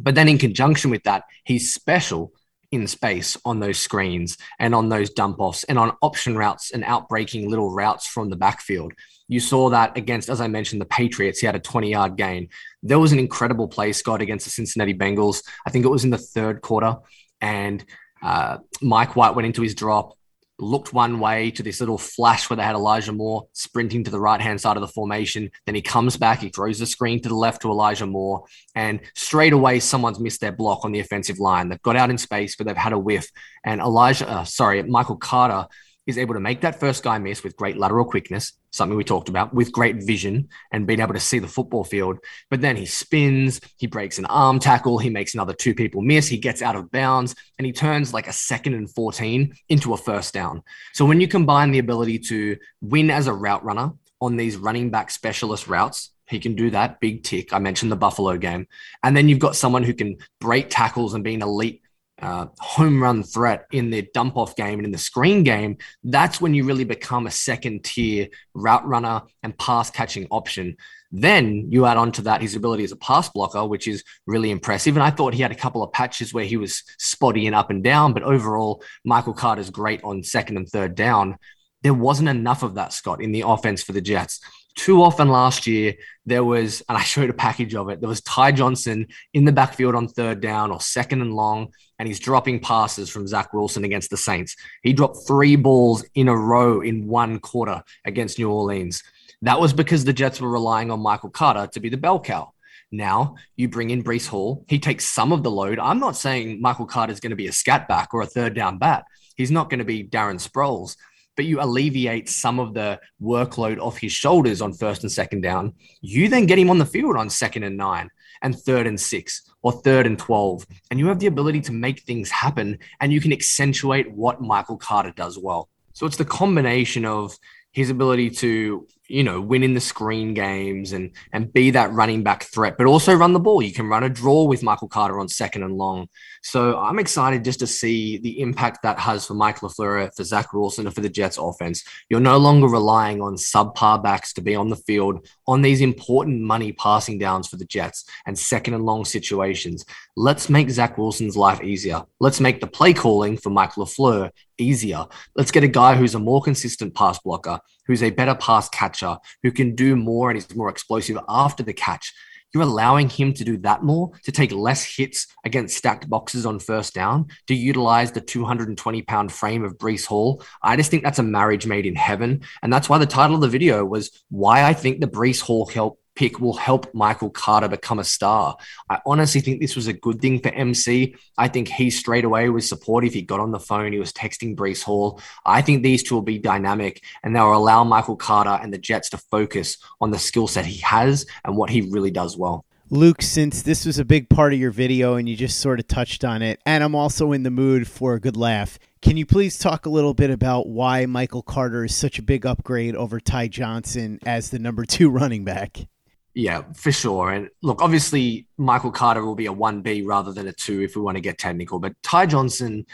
But 0.00 0.14
then 0.14 0.28
in 0.28 0.38
conjunction 0.38 0.90
with 0.90 1.02
that, 1.04 1.24
he's 1.44 1.72
special 1.72 2.32
in 2.72 2.86
space 2.86 3.36
on 3.44 3.60
those 3.60 3.78
screens 3.78 4.36
and 4.58 4.74
on 4.74 4.88
those 4.88 5.10
dump 5.10 5.38
offs 5.38 5.64
and 5.64 5.78
on 5.78 5.96
option 6.02 6.36
routes 6.36 6.72
and 6.72 6.84
outbreaking 6.84 7.48
little 7.48 7.70
routes 7.70 8.06
from 8.06 8.28
the 8.28 8.36
backfield. 8.36 8.92
You 9.28 9.40
saw 9.40 9.70
that 9.70 9.96
against, 9.96 10.28
as 10.28 10.40
I 10.40 10.48
mentioned, 10.48 10.80
the 10.80 10.86
Patriots. 10.86 11.40
He 11.40 11.46
had 11.46 11.56
a 11.56 11.60
20 11.60 11.90
yard 11.90 12.16
gain. 12.16 12.48
There 12.82 12.98
was 12.98 13.12
an 13.12 13.18
incredible 13.18 13.68
play, 13.68 13.92
Scott, 13.92 14.20
against 14.20 14.46
the 14.46 14.50
Cincinnati 14.50 14.94
Bengals. 14.94 15.42
I 15.66 15.70
think 15.70 15.84
it 15.84 15.90
was 15.90 16.04
in 16.04 16.10
the 16.10 16.18
third 16.18 16.60
quarter. 16.60 16.96
And 17.40 17.84
uh, 18.22 18.58
Mike 18.80 19.16
White 19.16 19.34
went 19.34 19.46
into 19.46 19.62
his 19.62 19.74
drop 19.74 20.16
looked 20.58 20.92
one 20.92 21.20
way 21.20 21.50
to 21.50 21.62
this 21.62 21.80
little 21.80 21.98
flash 21.98 22.48
where 22.48 22.56
they 22.56 22.62
had 22.62 22.74
Elijah 22.74 23.12
Moore 23.12 23.48
sprinting 23.52 24.04
to 24.04 24.10
the 24.10 24.20
right 24.20 24.40
hand 24.40 24.60
side 24.60 24.76
of 24.76 24.80
the 24.80 24.88
formation. 24.88 25.50
Then 25.66 25.74
he 25.74 25.82
comes 25.82 26.16
back, 26.16 26.40
he 26.40 26.48
throws 26.48 26.78
the 26.78 26.86
screen 26.86 27.20
to 27.22 27.28
the 27.28 27.34
left 27.34 27.62
to 27.62 27.70
Elijah 27.70 28.06
Moore, 28.06 28.44
and 28.74 29.00
straight 29.14 29.52
away 29.52 29.80
someone's 29.80 30.20
missed 30.20 30.40
their 30.40 30.52
block 30.52 30.84
on 30.84 30.92
the 30.92 31.00
offensive 31.00 31.38
line. 31.38 31.68
They've 31.68 31.82
got 31.82 31.96
out 31.96 32.10
in 32.10 32.18
space, 32.18 32.56
but 32.56 32.66
they've 32.66 32.76
had 32.76 32.92
a 32.92 32.98
whiff. 32.98 33.30
And 33.64 33.80
Elijah, 33.80 34.28
uh, 34.28 34.44
sorry, 34.44 34.82
Michael 34.82 35.16
Carter 35.16 35.66
is 36.06 36.18
able 36.18 36.34
to 36.34 36.40
make 36.40 36.60
that 36.60 36.78
first 36.78 37.02
guy 37.02 37.18
miss 37.18 37.42
with 37.42 37.56
great 37.56 37.76
lateral 37.76 38.04
quickness, 38.04 38.52
something 38.70 38.96
we 38.96 39.04
talked 39.04 39.28
about, 39.28 39.52
with 39.52 39.72
great 39.72 40.02
vision 40.04 40.48
and 40.70 40.86
being 40.86 41.00
able 41.00 41.14
to 41.14 41.20
see 41.20 41.38
the 41.38 41.48
football 41.48 41.84
field. 41.84 42.18
But 42.48 42.60
then 42.60 42.76
he 42.76 42.86
spins, 42.86 43.60
he 43.76 43.86
breaks 43.86 44.18
an 44.18 44.26
arm 44.26 44.58
tackle, 44.58 44.98
he 44.98 45.10
makes 45.10 45.34
another 45.34 45.52
two 45.52 45.74
people 45.74 46.02
miss, 46.02 46.28
he 46.28 46.38
gets 46.38 46.62
out 46.62 46.76
of 46.76 46.90
bounds, 46.90 47.34
and 47.58 47.66
he 47.66 47.72
turns 47.72 48.14
like 48.14 48.28
a 48.28 48.32
second 48.32 48.74
and 48.74 48.88
14 48.94 49.52
into 49.68 49.94
a 49.94 49.96
first 49.96 50.32
down. 50.32 50.62
So 50.92 51.04
when 51.04 51.20
you 51.20 51.28
combine 51.28 51.72
the 51.72 51.80
ability 51.80 52.20
to 52.20 52.56
win 52.80 53.10
as 53.10 53.26
a 53.26 53.32
route 53.32 53.64
runner 53.64 53.92
on 54.20 54.36
these 54.36 54.56
running 54.56 54.90
back 54.90 55.10
specialist 55.10 55.66
routes, 55.66 56.10
he 56.28 56.40
can 56.40 56.54
do 56.54 56.70
that 56.70 57.00
big 57.00 57.22
tick. 57.22 57.52
I 57.52 57.58
mentioned 57.58 57.92
the 57.92 57.96
Buffalo 57.96 58.36
game. 58.36 58.66
And 59.02 59.16
then 59.16 59.28
you've 59.28 59.38
got 59.38 59.56
someone 59.56 59.84
who 59.84 59.94
can 59.94 60.16
break 60.40 60.66
tackles 60.68 61.14
and 61.14 61.22
be 61.22 61.34
an 61.34 61.42
elite 61.42 61.82
uh, 62.20 62.46
home 62.58 63.02
run 63.02 63.22
threat 63.22 63.66
in 63.72 63.90
the 63.90 64.08
dump 64.14 64.36
off 64.36 64.56
game 64.56 64.78
and 64.78 64.86
in 64.86 64.92
the 64.92 64.98
screen 64.98 65.42
game, 65.42 65.76
that's 66.04 66.40
when 66.40 66.54
you 66.54 66.64
really 66.64 66.84
become 66.84 67.26
a 67.26 67.30
second 67.30 67.84
tier 67.84 68.28
route 68.54 68.86
runner 68.86 69.22
and 69.42 69.56
pass 69.58 69.90
catching 69.90 70.26
option. 70.30 70.76
Then 71.12 71.70
you 71.70 71.86
add 71.86 71.98
on 71.98 72.12
to 72.12 72.22
that 72.22 72.40
his 72.40 72.54
ability 72.54 72.84
as 72.84 72.92
a 72.92 72.96
pass 72.96 73.28
blocker, 73.28 73.66
which 73.66 73.86
is 73.86 74.02
really 74.26 74.50
impressive. 74.50 74.96
And 74.96 75.02
I 75.02 75.10
thought 75.10 75.34
he 75.34 75.42
had 75.42 75.52
a 75.52 75.56
couple 75.56 75.82
of 75.82 75.92
patches 75.92 76.32
where 76.32 76.44
he 76.44 76.56
was 76.56 76.82
spotty 76.98 77.46
and 77.46 77.54
up 77.54 77.70
and 77.70 77.82
down, 77.84 78.12
but 78.12 78.22
overall, 78.22 78.82
Michael 79.04 79.34
Carter's 79.34 79.70
great 79.70 80.02
on 80.02 80.22
second 80.22 80.56
and 80.56 80.68
third 80.68 80.94
down. 80.94 81.36
There 81.82 81.94
wasn't 81.94 82.30
enough 82.30 82.62
of 82.62 82.74
that, 82.74 82.92
Scott, 82.92 83.22
in 83.22 83.32
the 83.32 83.42
offense 83.46 83.82
for 83.82 83.92
the 83.92 84.00
Jets 84.00 84.40
too 84.76 85.02
often 85.02 85.28
last 85.28 85.66
year 85.66 85.94
there 86.26 86.44
was 86.44 86.82
and 86.88 86.96
i 86.96 87.02
showed 87.12 87.30
a 87.30 87.34
package 87.34 87.74
of 87.74 87.88
it 87.88 87.98
there 88.00 88.08
was 88.08 88.20
ty 88.20 88.52
johnson 88.52 89.06
in 89.34 89.44
the 89.44 89.52
backfield 89.52 89.94
on 89.94 90.06
third 90.06 90.40
down 90.40 90.70
or 90.70 90.80
second 90.80 91.22
and 91.22 91.32
long 91.32 91.72
and 91.98 92.08
he's 92.08 92.20
dropping 92.20 92.60
passes 92.60 93.08
from 93.08 93.26
zach 93.26 93.52
wilson 93.52 93.84
against 93.84 94.10
the 94.10 94.16
saints 94.16 94.56
he 94.82 94.92
dropped 94.92 95.26
three 95.26 95.56
balls 95.56 96.04
in 96.14 96.28
a 96.28 96.36
row 96.36 96.80
in 96.80 97.06
one 97.06 97.38
quarter 97.38 97.82
against 98.04 98.38
new 98.38 98.50
orleans 98.50 99.02
that 99.42 99.60
was 99.60 99.72
because 99.72 100.04
the 100.04 100.12
jets 100.12 100.40
were 100.40 100.50
relying 100.50 100.90
on 100.90 101.00
michael 101.00 101.30
carter 101.30 101.66
to 101.66 101.80
be 101.80 101.88
the 101.88 101.96
bell 101.96 102.20
cow 102.20 102.52
now 102.92 103.34
you 103.56 103.68
bring 103.68 103.90
in 103.90 104.04
Breece 104.04 104.28
Hall. 104.28 104.64
He 104.68 104.78
takes 104.78 105.04
some 105.04 105.32
of 105.32 105.42
the 105.42 105.50
load. 105.50 105.80
I'm 105.80 105.98
not 105.98 106.16
saying 106.16 106.60
Michael 106.60 106.86
Carter 106.86 107.12
is 107.12 107.18
going 107.18 107.30
to 107.30 107.36
be 107.36 107.48
a 107.48 107.52
scat 107.52 107.88
back 107.88 108.14
or 108.14 108.22
a 108.22 108.26
third 108.26 108.54
down 108.54 108.78
bat. 108.78 109.04
He's 109.34 109.50
not 109.50 109.68
going 109.68 109.80
to 109.80 109.84
be 109.84 110.04
Darren 110.04 110.36
Sproles 110.40 110.96
but 111.36 111.44
you 111.44 111.60
alleviate 111.60 112.28
some 112.28 112.58
of 112.58 112.74
the 112.74 112.98
workload 113.22 113.78
off 113.78 113.98
his 113.98 114.12
shoulders 114.12 114.62
on 114.62 114.72
first 114.72 115.02
and 115.02 115.12
second 115.12 115.42
down. 115.42 115.74
You 116.00 116.28
then 116.28 116.46
get 116.46 116.58
him 116.58 116.70
on 116.70 116.78
the 116.78 116.86
field 116.86 117.16
on 117.16 117.30
second 117.30 117.62
and 117.62 117.76
nine 117.76 118.10
and 118.46 118.56
third 118.58 118.86
and 118.86 118.98
six 118.98 119.42
or 119.62 119.72
third 119.72 120.06
and 120.06 120.18
12. 120.18 120.66
And 120.90 120.98
you 121.00 121.08
have 121.08 121.18
the 121.18 121.26
ability 121.26 121.60
to 121.62 121.72
make 121.72 122.00
things 122.00 122.30
happen 122.30 122.78
and 123.00 123.12
you 123.12 123.20
can 123.20 123.32
accentuate 123.32 124.10
what 124.10 124.40
Michael 124.40 124.78
Carter 124.78 125.10
does 125.10 125.36
well. 125.36 125.68
So 125.92 126.06
it's 126.06 126.16
the 126.16 126.24
combination 126.24 127.04
of 127.04 127.36
his 127.72 127.90
ability 127.90 128.30
to 128.30 128.86
you 129.08 129.22
know 129.22 129.40
win 129.40 129.62
in 129.62 129.74
the 129.74 129.80
screen 129.80 130.34
games 130.34 130.92
and 130.92 131.12
and 131.32 131.52
be 131.52 131.70
that 131.70 131.92
running 131.92 132.22
back 132.22 132.44
threat 132.44 132.76
but 132.78 132.86
also 132.86 133.14
run 133.14 133.32
the 133.32 133.40
ball. 133.40 133.62
You 133.62 133.72
can 133.72 133.88
run 133.88 134.04
a 134.04 134.08
draw 134.08 134.44
with 134.44 134.62
michael 134.62 134.88
carter 134.88 135.18
on 135.18 135.28
second 135.28 135.62
and 135.62 135.76
long. 135.76 136.08
So 136.42 136.78
i'm 136.78 136.98
excited 136.98 137.44
just 137.44 137.60
to 137.60 137.66
see 137.66 138.18
the 138.18 138.40
impact 138.40 138.82
that 138.82 138.98
has 138.98 139.26
for 139.26 139.34
mike 139.34 139.60
LaFleur, 139.60 140.14
for 140.16 140.24
zach 140.24 140.52
wilson 140.52 140.86
and 140.86 140.94
for 140.94 141.00
the 141.00 141.08
jets 141.08 141.38
offense. 141.38 141.84
You're 142.08 142.20
no 142.20 142.38
longer 142.38 142.68
relying 142.68 143.20
on 143.20 143.34
subpar 143.34 144.02
backs 144.02 144.32
to 144.34 144.42
be 144.42 144.54
on 144.54 144.68
the 144.68 144.76
field 144.76 145.28
on 145.46 145.62
these 145.62 145.80
important 145.80 146.40
money 146.40 146.72
passing 146.72 147.18
downs 147.18 147.48
for 147.48 147.56
the 147.56 147.64
jets 147.64 148.04
and 148.26 148.38
second 148.38 148.74
and 148.74 148.84
long 148.84 149.04
situations. 149.04 149.84
Let's 150.16 150.48
make 150.48 150.70
zach 150.70 150.98
wilson's 150.98 151.36
life 151.36 151.62
easier. 151.62 152.04
Let's 152.20 152.40
make 152.40 152.60
the 152.60 152.66
play 152.66 152.92
calling 152.92 153.36
for 153.36 153.50
mike 153.50 153.72
LaFleur 153.72 154.30
easier 154.58 155.06
let's 155.36 155.50
get 155.50 155.64
a 155.64 155.68
guy 155.68 155.94
who's 155.94 156.14
a 156.14 156.18
more 156.18 156.42
consistent 156.42 156.94
pass 156.94 157.18
blocker 157.20 157.60
who's 157.86 158.02
a 158.02 158.10
better 158.10 158.34
pass 158.34 158.68
catcher, 158.68 159.16
who 159.42 159.50
can 159.50 159.74
do 159.74 159.96
more 159.96 160.30
and 160.30 160.38
is 160.38 160.54
more 160.54 160.68
explosive 160.68 161.18
after 161.28 161.62
the 161.62 161.72
catch, 161.72 162.12
you're 162.52 162.62
allowing 162.62 163.08
him 163.08 163.32
to 163.34 163.44
do 163.44 163.56
that 163.58 163.82
more, 163.82 164.12
to 164.24 164.32
take 164.32 164.52
less 164.52 164.84
hits 164.84 165.26
against 165.44 165.76
stacked 165.76 166.08
boxes 166.08 166.46
on 166.46 166.58
first 166.58 166.94
down, 166.94 167.26
to 167.48 167.54
utilize 167.54 168.12
the 168.12 168.20
220 168.20 169.02
pound 169.02 169.32
frame 169.32 169.64
of 169.64 169.78
Breece 169.78 170.06
Hall. 170.06 170.42
I 170.62 170.76
just 170.76 170.90
think 170.90 171.02
that's 171.02 171.18
a 171.18 171.24
marriage 171.24 171.66
made 171.66 171.86
in 171.86 171.96
heaven. 171.96 172.42
And 172.62 172.72
that's 172.72 172.88
why 172.88 172.98
the 172.98 173.06
title 173.06 173.36
of 173.36 173.42
the 173.42 173.48
video 173.48 173.84
was 173.84 174.10
why 174.30 174.64
I 174.64 174.72
think 174.72 175.00
the 175.00 175.06
Breece 175.06 175.40
Hall 175.40 175.66
help 175.66 176.00
pick 176.16 176.40
will 176.40 176.56
help 176.56 176.92
Michael 176.94 177.30
Carter 177.30 177.68
become 177.68 177.98
a 177.98 178.04
star. 178.04 178.56
I 178.90 178.98
honestly 179.06 179.40
think 179.40 179.60
this 179.60 179.76
was 179.76 179.86
a 179.86 179.92
good 179.92 180.20
thing 180.20 180.40
for 180.40 180.48
MC. 180.48 181.14
I 181.38 181.48
think 181.48 181.68
he 181.68 181.90
straight 181.90 182.24
away 182.24 182.48
was 182.48 182.68
supportive. 182.68 183.12
He 183.12 183.22
got 183.22 183.38
on 183.38 183.52
the 183.52 183.60
phone, 183.60 183.92
he 183.92 183.98
was 183.98 184.12
texting 184.12 184.56
Breece 184.56 184.82
Hall. 184.82 185.20
I 185.44 185.62
think 185.62 185.82
these 185.82 186.02
two 186.02 186.14
will 186.16 186.22
be 186.22 186.38
dynamic 186.38 187.04
and 187.22 187.36
they'll 187.36 187.54
allow 187.54 187.84
Michael 187.84 188.16
Carter 188.16 188.58
and 188.60 188.72
the 188.72 188.78
Jets 188.78 189.10
to 189.10 189.18
focus 189.18 189.76
on 190.00 190.10
the 190.10 190.18
skill 190.18 190.48
set 190.48 190.64
he 190.64 190.80
has 190.80 191.26
and 191.44 191.56
what 191.56 191.70
he 191.70 191.82
really 191.82 192.10
does 192.10 192.36
well. 192.36 192.64
Luke, 192.88 193.20
since 193.20 193.62
this 193.62 193.84
was 193.84 193.98
a 193.98 194.04
big 194.04 194.28
part 194.28 194.52
of 194.52 194.60
your 194.60 194.70
video 194.70 195.16
and 195.16 195.28
you 195.28 195.34
just 195.34 195.58
sort 195.58 195.80
of 195.80 195.88
touched 195.88 196.24
on 196.24 196.40
it, 196.40 196.60
and 196.64 196.84
I'm 196.84 196.94
also 196.94 197.32
in 197.32 197.42
the 197.42 197.50
mood 197.50 197.88
for 197.88 198.14
a 198.14 198.20
good 198.20 198.36
laugh, 198.36 198.78
can 199.02 199.16
you 199.16 199.26
please 199.26 199.58
talk 199.58 199.86
a 199.86 199.90
little 199.90 200.14
bit 200.14 200.30
about 200.30 200.68
why 200.68 201.04
Michael 201.04 201.42
Carter 201.42 201.84
is 201.84 201.94
such 201.96 202.20
a 202.20 202.22
big 202.22 202.46
upgrade 202.46 202.94
over 202.94 203.18
Ty 203.18 203.48
Johnson 203.48 204.20
as 204.24 204.50
the 204.50 204.60
number 204.60 204.84
two 204.84 205.10
running 205.10 205.44
back? 205.44 205.88
Yeah, 206.36 206.64
for 206.74 206.92
sure. 206.92 207.30
And 207.30 207.48
look, 207.62 207.80
obviously, 207.80 208.46
Michael 208.58 208.90
Carter 208.90 209.24
will 209.24 209.34
be 209.34 209.46
a 209.46 209.52
1B 209.52 210.02
rather 210.04 210.34
than 210.34 210.46
a 210.48 210.52
2 210.52 210.82
if 210.82 210.94
we 210.94 211.00
want 211.00 211.16
to 211.16 211.22
get 211.22 211.38
technical. 211.38 211.78
But 211.78 211.94
Ty 212.02 212.26
Johnson, 212.26 212.84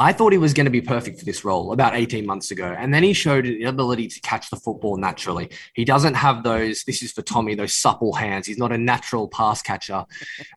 I 0.00 0.14
thought 0.14 0.32
he 0.32 0.38
was 0.38 0.54
going 0.54 0.64
to 0.64 0.70
be 0.70 0.80
perfect 0.80 1.18
for 1.18 1.26
this 1.26 1.44
role 1.44 1.74
about 1.74 1.94
18 1.94 2.24
months 2.24 2.50
ago. 2.50 2.74
And 2.78 2.92
then 2.92 3.02
he 3.02 3.12
showed 3.12 3.44
the 3.44 3.64
ability 3.64 4.08
to 4.08 4.20
catch 4.22 4.48
the 4.48 4.56
football 4.56 4.96
naturally. 4.96 5.50
He 5.74 5.84
doesn't 5.84 6.14
have 6.14 6.42
those, 6.42 6.84
this 6.84 7.02
is 7.02 7.12
for 7.12 7.20
Tommy, 7.20 7.54
those 7.54 7.74
supple 7.74 8.14
hands. 8.14 8.46
He's 8.46 8.56
not 8.56 8.72
a 8.72 8.78
natural 8.78 9.28
pass 9.28 9.60
catcher. 9.60 10.06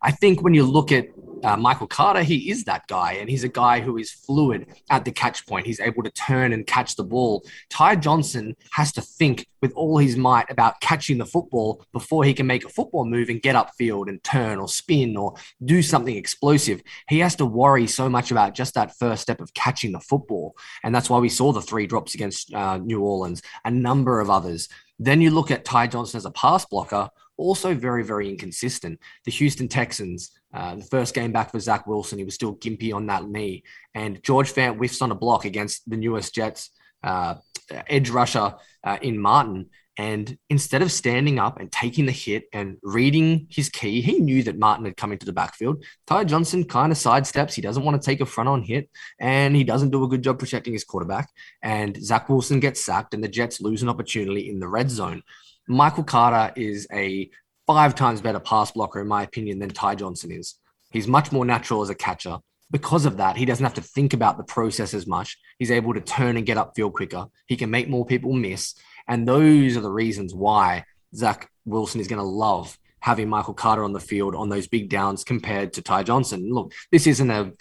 I 0.02 0.12
think 0.12 0.42
when 0.42 0.54
you 0.54 0.64
look 0.64 0.94
at 0.94 1.10
uh, 1.44 1.58
Michael 1.58 1.88
Carter, 1.88 2.24
he 2.24 2.50
is 2.50 2.64
that 2.64 2.88
guy, 2.88 3.14
and 3.14 3.30
he's 3.30 3.44
a 3.44 3.50
guy 3.50 3.82
who 3.82 3.98
is 3.98 4.12
fluid 4.12 4.68
at 4.90 5.04
the 5.04 5.12
catch 5.12 5.46
point. 5.46 5.66
He's 5.66 5.82
able 5.82 6.04
to 6.04 6.10
turn 6.12 6.54
and 6.54 6.66
catch 6.66 6.96
the 6.96 7.04
ball. 7.04 7.46
Ty 7.70 7.98
Johnson 7.98 8.56
has 8.72 8.94
to 8.94 9.02
think 9.02 9.48
with 9.62 9.74
all 9.76 9.98
his 9.98 10.18
might 10.18 10.50
about 10.52 10.80
catching 10.82 11.18
the 11.18 11.26
football 11.26 11.86
before 11.94 12.24
he 12.26 12.34
can 12.34 12.46
make 12.46 12.66
a 12.66 12.70
football 12.70 13.06
move 13.06 13.30
and 13.30 13.42
get 13.42 13.56
upfield 13.56 14.10
and 14.10 14.22
turn 14.24 14.60
or 14.60 14.68
spin 14.68 15.16
or 15.16 15.36
do 15.64 15.82
something 15.82 16.16
explosive. 16.16 16.82
He 17.08 17.20
has 17.20 17.36
to 17.38 17.46
worry 17.46 17.88
so 17.88 18.10
much 18.10 18.30
about 18.30 18.56
just 18.56 18.74
that 18.74 18.98
first 18.98 19.22
step 19.22 19.33
of 19.40 19.54
catching 19.54 19.92
the 19.92 20.00
football, 20.00 20.56
and 20.84 20.94
that's 20.94 21.10
why 21.10 21.20
we 21.20 21.30
saw 21.30 21.52
the 21.52 21.62
three 21.62 21.88
drops 21.88 22.16
against 22.16 22.54
uh, 22.54 22.78
New 22.78 23.02
Orleans, 23.02 23.42
a 23.66 23.72
number 23.72 24.20
of 24.20 24.30
others. 24.30 24.70
Then 25.00 25.22
you 25.22 25.32
look 25.32 25.52
at 25.52 25.66
Ty 25.66 25.88
Johnson 25.88 26.18
as 26.18 26.26
a 26.26 26.32
pass 26.32 26.66
blocker, 26.66 27.10
also 27.38 27.74
very, 27.74 28.04
very 28.04 28.30
inconsistent. 28.30 29.00
The 29.26 29.32
Houston 29.32 29.68
Texans, 29.68 30.32
uh, 30.54 30.76
the 30.76 30.84
first 30.84 31.14
game 31.14 31.32
back 31.32 31.52
for 31.52 31.60
Zach 31.60 31.88
Wilson, 31.88 32.20
he 32.20 32.26
was 32.26 32.36
still 32.36 32.56
gimpy 32.56 32.94
on 32.94 33.08
that 33.08 33.28
knee. 33.28 33.64
And 33.94 34.22
George 34.24 34.54
Fant 34.54 34.78
whiffs 34.78 35.02
on 35.02 35.12
a 35.12 35.16
block 35.16 35.46
against 35.46 35.90
the 35.90 35.98
newest 35.98 36.36
Jets 36.36 36.70
uh, 37.04 37.36
edge 37.88 38.10
rusher 38.10 38.56
uh, 38.84 38.98
in 39.02 39.20
Martin. 39.20 39.70
And 39.98 40.38
instead 40.50 40.82
of 40.82 40.92
standing 40.92 41.38
up 41.38 41.60
and 41.60 41.72
taking 41.72 42.08
the 42.08 42.12
hit 42.12 42.46
and 42.52 42.78
reading 42.82 43.46
his 43.50 43.70
key, 43.70 44.02
he 44.02 44.20
knew 44.20 44.42
that 44.44 44.58
Martin 44.58 44.86
had 44.86 44.98
come 44.98 45.12
into 45.12 45.26
the 45.26 45.34
backfield. 45.34 45.84
Ty 46.08 46.24
Johnson 46.24 46.64
kind 46.64 46.92
of 46.92 46.98
sidesteps. 46.98 47.54
He 47.54 47.62
doesn't 47.62 47.84
want 47.84 48.02
to 48.02 48.06
take 48.06 48.20
a 48.20 48.26
front 48.26 48.50
on 48.50 48.64
hit 48.64 48.90
and 49.20 49.56
he 49.56 49.64
doesn't 49.64 49.92
do 49.92 50.04
a 50.04 50.08
good 50.08 50.24
job 50.24 50.40
protecting 50.40 50.74
his 50.74 50.84
quarterback. 50.84 51.30
And 51.62 52.04
Zach 52.04 52.28
Wilson 52.28 52.60
gets 52.60 52.84
sacked 52.84 53.14
and 53.14 53.24
the 53.24 53.28
Jets 53.28 53.62
lose 53.62 53.84
an 53.84 53.90
opportunity 53.90 54.50
in 54.50 54.60
the 54.60 54.68
red 54.68 54.90
zone. 54.90 55.22
Michael 55.68 56.04
Carter 56.04 56.60
is 56.60 56.88
a 56.92 57.30
five 57.68 57.94
times 57.96 58.22
better 58.22 58.40
pass 58.40 58.72
blocker, 58.72 59.00
in 59.00 59.08
my 59.08 59.24
opinion, 59.24 59.60
than 59.60 59.70
Ty 59.70 59.96
Johnson 59.96 60.32
is. 60.32 60.56
He's 60.92 61.08
much 61.08 61.32
more 61.32 61.46
natural 61.46 61.82
as 61.82 61.90
a 61.90 61.96
catcher. 61.96 62.40
Because 62.72 63.06
of 63.06 63.18
that, 63.18 63.38
he 63.38 63.46
doesn't 63.46 63.64
have 63.64 63.76
to 63.76 63.82
think 63.82 64.14
about 64.14 64.38
the 64.38 64.44
process 64.44 64.94
as 64.96 65.06
much. 65.06 65.38
He's 65.60 65.70
able 65.70 65.94
to 65.94 66.02
turn 66.02 66.38
and 66.38 66.46
get 66.46 66.58
upfield 66.58 66.94
quicker. 66.94 67.28
He 67.46 67.56
can 67.56 67.70
make 67.70 67.88
more 67.88 68.06
people 68.06 68.34
miss. 68.34 68.74
And 69.08 69.28
those 69.28 69.78
are 69.78 69.82
the 69.82 69.92
reasons 69.92 70.34
why 70.34 70.86
Zach 71.16 71.50
Wilson 71.66 72.02
is 72.02 72.08
going 72.08 72.20
to 72.22 72.28
love 72.28 72.78
having 73.00 73.28
Michael 73.28 73.54
Carter 73.54 73.84
on 73.84 73.92
the 73.92 74.00
field 74.00 74.34
on 74.34 74.50
those 74.50 74.68
big 74.68 74.90
downs 74.90 75.24
compared 75.24 75.74
to 75.74 75.82
Ty 75.82 76.04
Johnson. 76.04 76.50
Look, 76.50 76.74
this 76.92 77.06
isn't 77.06 77.30
a 77.30 77.52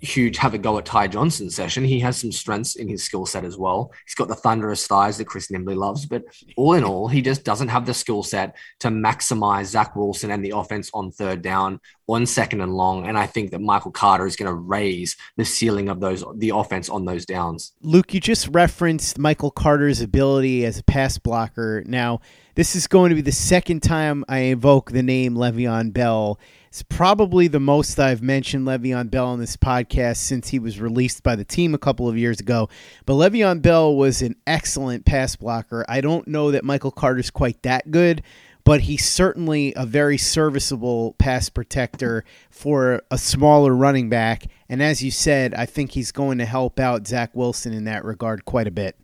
huge 0.00 0.38
have 0.38 0.54
a 0.54 0.58
go 0.58 0.78
at 0.78 0.84
Ty 0.86 1.08
Johnson 1.08 1.50
session. 1.50 1.84
He 1.84 2.00
has 2.00 2.18
some 2.18 2.32
strengths 2.32 2.76
in 2.76 2.88
his 2.88 3.02
skill 3.02 3.26
set 3.26 3.44
as 3.44 3.56
well. 3.56 3.92
He's 4.06 4.14
got 4.14 4.28
the 4.28 4.34
thunderous 4.34 4.86
thighs 4.86 5.18
that 5.18 5.26
Chris 5.26 5.48
Nimbley 5.48 5.76
loves, 5.76 6.06
but 6.06 6.24
all 6.56 6.74
in 6.74 6.84
all, 6.84 7.08
he 7.08 7.22
just 7.22 7.44
doesn't 7.44 7.68
have 7.68 7.86
the 7.86 7.94
skill 7.94 8.22
set 8.22 8.56
to 8.80 8.88
maximize 8.88 9.66
Zach 9.66 9.94
Wilson 9.94 10.30
and 10.30 10.44
the 10.44 10.50
offense 10.56 10.90
on 10.94 11.10
third 11.10 11.42
down, 11.42 11.80
on 12.08 12.26
second 12.26 12.60
and 12.60 12.74
long. 12.74 13.06
And 13.06 13.18
I 13.18 13.26
think 13.26 13.50
that 13.50 13.60
Michael 13.60 13.90
Carter 13.90 14.26
is 14.26 14.36
going 14.36 14.50
to 14.50 14.54
raise 14.54 15.16
the 15.36 15.44
ceiling 15.44 15.88
of 15.88 16.00
those 16.00 16.24
the 16.36 16.50
offense 16.50 16.88
on 16.88 17.04
those 17.04 17.26
downs. 17.26 17.72
Luke, 17.82 18.14
you 18.14 18.20
just 18.20 18.48
referenced 18.48 19.18
Michael 19.18 19.50
Carter's 19.50 20.00
ability 20.00 20.64
as 20.64 20.78
a 20.78 20.84
pass 20.84 21.18
blocker. 21.18 21.82
Now, 21.86 22.20
this 22.54 22.74
is 22.74 22.86
going 22.86 23.10
to 23.10 23.14
be 23.14 23.22
the 23.22 23.32
second 23.32 23.82
time 23.82 24.24
I 24.28 24.38
invoke 24.38 24.90
the 24.90 25.02
name 25.02 25.34
Le'Veon 25.34 25.92
Bell 25.92 26.38
it's 26.70 26.84
probably 26.84 27.48
the 27.48 27.58
most 27.58 27.98
I've 27.98 28.22
mentioned 28.22 28.64
Le'Veon 28.64 29.10
Bell 29.10 29.26
on 29.26 29.40
this 29.40 29.56
podcast 29.56 30.18
since 30.18 30.50
he 30.50 30.60
was 30.60 30.80
released 30.80 31.24
by 31.24 31.34
the 31.34 31.44
team 31.44 31.74
a 31.74 31.78
couple 31.78 32.08
of 32.08 32.16
years 32.16 32.38
ago. 32.38 32.68
But 33.06 33.14
Le'Veon 33.14 33.60
Bell 33.60 33.96
was 33.96 34.22
an 34.22 34.36
excellent 34.46 35.04
pass 35.04 35.34
blocker. 35.34 35.84
I 35.88 36.00
don't 36.00 36.28
know 36.28 36.52
that 36.52 36.62
Michael 36.62 36.92
Carter's 36.92 37.28
quite 37.28 37.60
that 37.64 37.90
good, 37.90 38.22
but 38.62 38.82
he's 38.82 39.04
certainly 39.04 39.72
a 39.74 39.84
very 39.84 40.16
serviceable 40.16 41.16
pass 41.18 41.48
protector 41.48 42.24
for 42.50 43.02
a 43.10 43.18
smaller 43.18 43.74
running 43.74 44.08
back. 44.08 44.44
And 44.68 44.80
as 44.80 45.02
you 45.02 45.10
said, 45.10 45.54
I 45.54 45.66
think 45.66 45.90
he's 45.90 46.12
going 46.12 46.38
to 46.38 46.44
help 46.44 46.78
out 46.78 47.08
Zach 47.08 47.34
Wilson 47.34 47.72
in 47.72 47.82
that 47.84 48.04
regard 48.04 48.44
quite 48.44 48.68
a 48.68 48.72
bit 48.72 48.96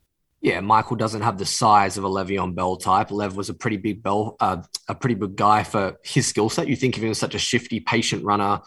yeah, 0.47 0.61
Michael 0.61 0.95
doesn't 0.95 1.23
have 1.23 1.39
the 1.39 1.45
size 1.45 1.99
of 1.99 2.05
a 2.05 2.09
Le'Veon 2.09 2.55
Bell 2.55 2.77
type. 2.77 3.11
Lev 3.11 3.35
was 3.35 3.49
a 3.49 3.55
pretty 3.55 3.79
big 3.79 4.01
bell, 4.01 4.37
uh, 4.39 4.63
a 4.87 4.95
pretty 4.95 5.17
big 5.17 5.35
guy 5.35 5.65
for 5.65 5.97
his 6.05 6.29
skill 6.29 6.49
set. 6.49 6.69
You 6.69 6.77
think 6.77 6.97
of 6.97 7.03
him 7.03 7.11
as 7.11 7.19
such 7.19 7.35
a 7.35 7.39
shifty, 7.39 7.81
patient 7.81 8.23
runner 8.23 8.61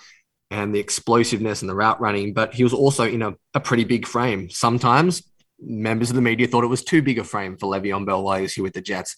and 0.52 0.76
the 0.76 0.80
explosiveness 0.80 1.62
and 1.62 1.70
the 1.70 1.76
route 1.76 2.02
running, 2.02 2.34
but 2.34 2.54
he 2.54 2.66
was 2.66 2.74
also 2.74 3.06
in 3.06 3.22
a, 3.22 3.34
a 3.54 3.62
pretty 3.62 3.86
big 3.86 4.06
frame. 4.06 4.50
Sometimes 4.50 5.24
members 5.58 6.10
of 6.10 6.18
the 6.18 6.22
media 6.22 6.48
thought 6.48 6.66
it 6.66 6.68
was 6.68 6.84
too 6.84 7.02
big 7.02 7.18
a 7.18 7.24
frame 7.24 7.56
for 7.56 7.74
Le'Veon 7.74 8.06
Bell 8.06 8.24
while 8.24 8.36
he 8.36 8.42
was 8.42 8.52
here 8.52 8.66
with 8.66 8.74
the 8.74 8.82
Jets. 8.82 9.16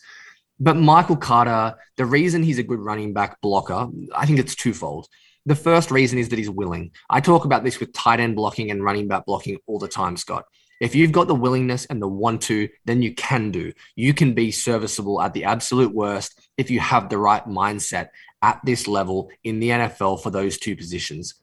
But 0.60 0.78
Michael 0.78 1.18
Carter, 1.18 1.76
the 1.98 2.06
reason 2.06 2.44
he's 2.44 2.60
a 2.60 2.64
good 2.64 2.80
running 2.80 3.12
back 3.12 3.42
blocker, 3.42 3.88
I 4.16 4.28
think 4.28 4.38
it's 4.38 4.54
twofold. 4.54 5.08
The 5.48 5.56
first 5.56 5.90
reason 5.90 6.20
is 6.20 6.30
that 6.30 6.38
he's 6.38 6.48
willing. 6.48 6.92
I 7.10 7.22
talk 7.22 7.44
about 7.44 7.64
this 7.64 7.80
with 7.80 7.92
tight 7.92 8.20
end 8.20 8.36
blocking 8.36 8.70
and 8.70 8.84
running 8.84 9.08
back 9.08 9.26
blocking 9.26 9.58
all 9.66 9.80
the 9.80 9.88
time, 9.88 10.16
Scott. 10.16 10.46
If 10.82 10.96
you've 10.96 11.12
got 11.12 11.28
the 11.28 11.36
willingness 11.36 11.86
and 11.86 12.02
the 12.02 12.08
want 12.08 12.42
to, 12.44 12.68
then 12.86 13.04
you 13.04 13.14
can 13.14 13.52
do. 13.52 13.72
You 13.96 14.16
can 14.16 14.34
be 14.34 14.50
serviceable 14.50 15.22
at 15.22 15.32
the 15.34 15.44
absolute 15.44 15.94
worst 15.94 16.40
if 16.58 16.72
you 16.72 16.80
have 16.80 17.08
the 17.08 17.20
right 17.20 17.46
mindset 17.46 18.10
at 18.42 18.60
this 18.66 18.88
level 18.88 19.30
in 19.44 19.60
the 19.60 19.70
NFL 19.70 20.24
for 20.24 20.32
those 20.32 20.58
two 20.58 20.76
positions. 20.76 21.36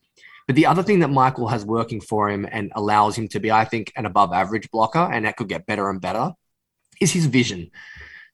But 0.48 0.57
the 0.57 0.66
other 0.66 0.83
thing 0.83 0.98
that 1.01 1.11
Michael 1.11 1.46
has 1.46 1.64
working 1.64 2.01
for 2.01 2.29
him 2.29 2.48
and 2.51 2.72
allows 2.74 3.16
him 3.16 3.29
to 3.29 3.38
be, 3.38 3.53
I 3.53 3.64
think, 3.64 3.92
an 3.94 4.07
above 4.07 4.33
average 4.33 4.72
blocker, 4.72 4.98
and 4.98 5.24
that 5.24 5.37
could 5.37 5.48
get 5.48 5.66
better 5.66 5.88
and 5.88 6.01
better, 6.01 6.33
is 7.01 7.12
his 7.12 7.27
vision. 7.27 7.70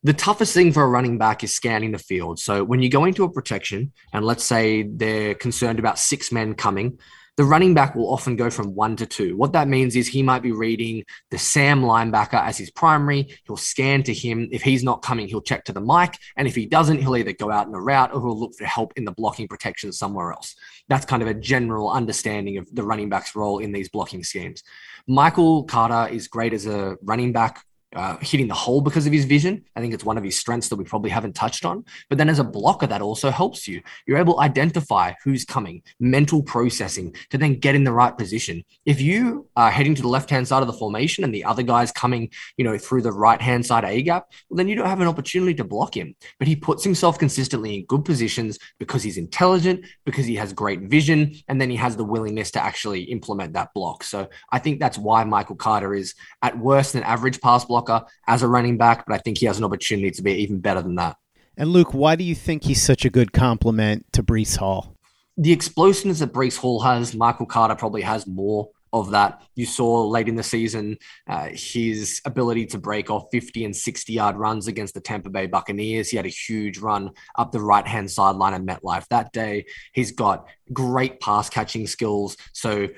The 0.04 0.14
toughest 0.14 0.54
thing 0.54 0.72
for 0.72 0.84
a 0.84 0.88
running 0.88 1.18
back 1.18 1.44
is 1.44 1.54
scanning 1.54 1.92
the 1.92 1.98
field. 1.98 2.38
So 2.38 2.64
when 2.64 2.80
you 2.80 2.88
go 2.88 3.04
into 3.04 3.24
a 3.24 3.30
protection, 3.30 3.92
and 4.14 4.24
let's 4.24 4.44
say 4.44 4.84
they're 4.84 5.34
concerned 5.34 5.78
about 5.78 5.98
six 5.98 6.32
men 6.32 6.54
coming, 6.54 6.98
the 7.36 7.44
running 7.44 7.74
back 7.74 7.94
will 7.94 8.12
often 8.12 8.36
go 8.36 8.48
from 8.48 8.74
one 8.74 8.96
to 8.96 9.06
two. 9.06 9.36
What 9.36 9.52
that 9.52 9.66
means 9.66 9.96
is 9.96 10.06
he 10.06 10.22
might 10.22 10.42
be 10.42 10.52
reading 10.52 11.04
the 11.30 11.38
Sam 11.38 11.82
linebacker 11.82 12.40
as 12.40 12.56
his 12.56 12.70
primary. 12.70 13.28
He'll 13.44 13.56
scan 13.56 14.02
to 14.04 14.14
him. 14.14 14.48
If 14.52 14.62
he's 14.62 14.84
not 14.84 15.02
coming, 15.02 15.26
he'll 15.26 15.40
check 15.40 15.64
to 15.64 15.72
the 15.72 15.80
mic. 15.80 16.16
And 16.36 16.46
if 16.46 16.54
he 16.54 16.66
doesn't, 16.66 16.98
he'll 16.98 17.16
either 17.16 17.32
go 17.32 17.50
out 17.50 17.66
in 17.66 17.74
a 17.74 17.80
route 17.80 18.12
or 18.12 18.20
he'll 18.20 18.38
look 18.38 18.54
for 18.54 18.64
help 18.64 18.92
in 18.96 19.04
the 19.04 19.12
blocking 19.12 19.48
protection 19.48 19.92
somewhere 19.92 20.32
else. 20.32 20.54
That's 20.88 21.06
kind 21.06 21.22
of 21.22 21.28
a 21.28 21.34
general 21.34 21.90
understanding 21.90 22.58
of 22.58 22.72
the 22.72 22.84
running 22.84 23.08
back's 23.08 23.34
role 23.34 23.58
in 23.58 23.72
these 23.72 23.88
blocking 23.88 24.22
schemes. 24.22 24.62
Michael 25.08 25.64
Carter 25.64 26.12
is 26.12 26.28
great 26.28 26.52
as 26.52 26.66
a 26.66 26.96
running 27.02 27.32
back 27.32 27.64
uh, 27.94 28.16
hitting 28.20 28.48
the 28.48 28.54
hole 28.54 28.80
because 28.80 29.06
of 29.06 29.12
his 29.12 29.24
vision. 29.24 29.64
I 29.76 29.80
think 29.80 29.94
it's 29.94 30.04
one 30.04 30.18
of 30.18 30.24
his 30.24 30.38
strengths 30.38 30.68
that 30.68 30.76
we 30.76 30.84
probably 30.84 31.10
haven't 31.10 31.34
touched 31.34 31.64
on. 31.64 31.84
But 32.08 32.18
then 32.18 32.28
as 32.28 32.38
a 32.38 32.44
blocker, 32.44 32.86
that 32.86 33.02
also 33.02 33.30
helps 33.30 33.68
you. 33.68 33.82
You're 34.06 34.18
able 34.18 34.34
to 34.34 34.40
identify 34.40 35.12
who's 35.22 35.44
coming, 35.44 35.82
mental 36.00 36.42
processing 36.42 37.14
to 37.30 37.38
then 37.38 37.54
get 37.58 37.74
in 37.74 37.84
the 37.84 37.92
right 37.92 38.16
position. 38.16 38.64
If 38.84 39.00
you 39.00 39.48
are 39.56 39.70
heading 39.70 39.94
to 39.94 40.02
the 40.02 40.08
left 40.08 40.30
hand 40.30 40.48
side 40.48 40.62
of 40.62 40.66
the 40.66 40.72
formation 40.72 41.24
and 41.24 41.34
the 41.34 41.44
other 41.44 41.62
guy's 41.62 41.92
coming, 41.92 42.30
you 42.56 42.64
know, 42.64 42.76
through 42.78 43.02
the 43.02 43.12
right 43.12 43.40
hand 43.40 43.64
side 43.64 43.84
A 43.84 44.02
gap, 44.02 44.30
well, 44.48 44.56
then 44.56 44.68
you 44.68 44.74
don't 44.74 44.88
have 44.88 45.00
an 45.00 45.08
opportunity 45.08 45.54
to 45.54 45.64
block 45.64 45.96
him. 45.96 46.14
But 46.38 46.48
he 46.48 46.56
puts 46.56 46.82
himself 46.82 47.18
consistently 47.18 47.76
in 47.76 47.86
good 47.86 48.04
positions 48.04 48.58
because 48.78 49.02
he's 49.02 49.18
intelligent, 49.18 49.84
because 50.04 50.26
he 50.26 50.36
has 50.36 50.52
great 50.52 50.80
vision, 50.82 51.34
and 51.48 51.60
then 51.60 51.70
he 51.70 51.76
has 51.76 51.96
the 51.96 52.04
willingness 52.04 52.50
to 52.52 52.62
actually 52.62 53.02
implement 53.04 53.52
that 53.52 53.72
block. 53.74 54.02
So 54.02 54.28
I 54.50 54.58
think 54.58 54.80
that's 54.80 54.98
why 54.98 55.24
Michael 55.24 55.56
Carter 55.56 55.94
is 55.94 56.14
at 56.42 56.58
worst 56.58 56.94
an 56.94 57.02
average 57.02 57.40
pass 57.40 57.64
blocker 57.64 57.83
as 58.26 58.42
a 58.42 58.48
running 58.48 58.76
back, 58.76 59.06
but 59.06 59.14
I 59.14 59.18
think 59.18 59.38
he 59.38 59.46
has 59.46 59.58
an 59.58 59.64
opportunity 59.64 60.10
to 60.10 60.22
be 60.22 60.32
even 60.32 60.60
better 60.60 60.82
than 60.82 60.96
that. 60.96 61.16
And 61.56 61.70
Luke, 61.70 61.94
why 61.94 62.16
do 62.16 62.24
you 62.24 62.34
think 62.34 62.64
he's 62.64 62.82
such 62.82 63.04
a 63.04 63.10
good 63.10 63.32
complement 63.32 64.12
to 64.12 64.22
Breece 64.22 64.56
Hall? 64.56 64.96
The 65.36 65.52
explosiveness 65.52 66.20
that 66.20 66.32
Breece 66.32 66.56
Hall 66.56 66.80
has, 66.80 67.14
Michael 67.14 67.46
Carter 67.46 67.74
probably 67.74 68.02
has 68.02 68.26
more 68.26 68.70
of 68.94 69.10
that. 69.10 69.42
You 69.56 69.66
saw 69.66 70.06
late 70.06 70.28
in 70.28 70.36
the 70.36 70.42
season 70.44 70.98
uh, 71.26 71.48
his 71.52 72.22
ability 72.24 72.66
to 72.66 72.78
break 72.78 73.10
off 73.10 73.26
50 73.32 73.64
and 73.64 73.76
60 73.76 74.12
yard 74.12 74.36
runs 74.36 74.68
against 74.68 74.94
the 74.94 75.00
Tampa 75.00 75.30
Bay 75.30 75.46
Buccaneers. 75.46 76.10
He 76.10 76.16
had 76.16 76.26
a 76.26 76.30
huge 76.30 76.78
run 76.78 77.10
up 77.36 77.50
the 77.50 77.60
right 77.60 77.86
hand 77.86 78.10
sideline 78.10 78.54
at 78.54 78.62
MetLife 78.62 79.08
that 79.08 79.32
day. 79.32 79.66
He's 79.92 80.12
got 80.12 80.46
great 80.72 81.18
pass 81.20 81.50
catching 81.50 81.88
skills. 81.88 82.36
So 82.52 82.88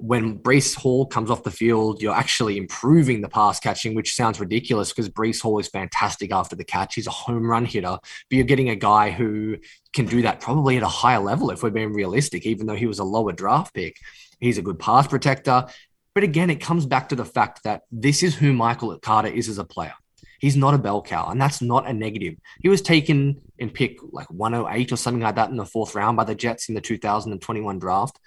when 0.00 0.38
Breece 0.38 0.74
Hall 0.74 1.04
comes 1.04 1.30
off 1.30 1.42
the 1.42 1.50
field, 1.50 2.00
you're 2.00 2.14
actually 2.14 2.56
improving 2.56 3.20
the 3.20 3.28
pass 3.28 3.60
catching, 3.60 3.94
which 3.94 4.14
sounds 4.14 4.40
ridiculous 4.40 4.90
because 4.90 5.10
Breece 5.10 5.42
Hall 5.42 5.58
is 5.58 5.68
fantastic 5.68 6.32
after 6.32 6.56
the 6.56 6.64
catch. 6.64 6.94
He's 6.94 7.06
a 7.06 7.10
home 7.10 7.46
run 7.46 7.66
hitter, 7.66 7.98
but 8.00 8.30
you're 8.30 8.44
getting 8.44 8.70
a 8.70 8.76
guy 8.76 9.10
who 9.10 9.58
can 9.92 10.06
do 10.06 10.22
that 10.22 10.40
probably 10.40 10.78
at 10.78 10.82
a 10.82 10.88
higher 10.88 11.18
level 11.18 11.50
if 11.50 11.62
we're 11.62 11.68
being 11.68 11.92
realistic, 11.92 12.46
even 12.46 12.66
though 12.66 12.76
he 12.76 12.86
was 12.86 12.98
a 12.98 13.04
lower 13.04 13.32
draft 13.32 13.74
pick. 13.74 13.98
He's 14.40 14.56
a 14.56 14.62
good 14.62 14.78
pass 14.78 15.06
protector. 15.06 15.66
But 16.14 16.24
again, 16.24 16.48
it 16.48 16.62
comes 16.62 16.86
back 16.86 17.10
to 17.10 17.16
the 17.16 17.26
fact 17.26 17.64
that 17.64 17.82
this 17.92 18.22
is 18.22 18.34
who 18.34 18.54
Michael 18.54 18.98
Carter 18.98 19.28
is 19.28 19.50
as 19.50 19.58
a 19.58 19.64
player. 19.64 19.94
He's 20.38 20.56
not 20.56 20.72
a 20.72 20.78
bell 20.78 21.02
cow, 21.02 21.28
and 21.28 21.38
that's 21.38 21.60
not 21.60 21.86
a 21.86 21.92
negative. 21.92 22.36
He 22.62 22.70
was 22.70 22.80
taken 22.80 23.42
in 23.58 23.68
pick 23.68 23.98
like 24.12 24.30
108 24.30 24.92
or 24.92 24.96
something 24.96 25.22
like 25.22 25.34
that 25.34 25.50
in 25.50 25.56
the 25.56 25.66
fourth 25.66 25.94
round 25.94 26.16
by 26.16 26.24
the 26.24 26.34
Jets 26.34 26.70
in 26.70 26.74
the 26.74 26.80
2021 26.80 27.78
draft 27.78 28.18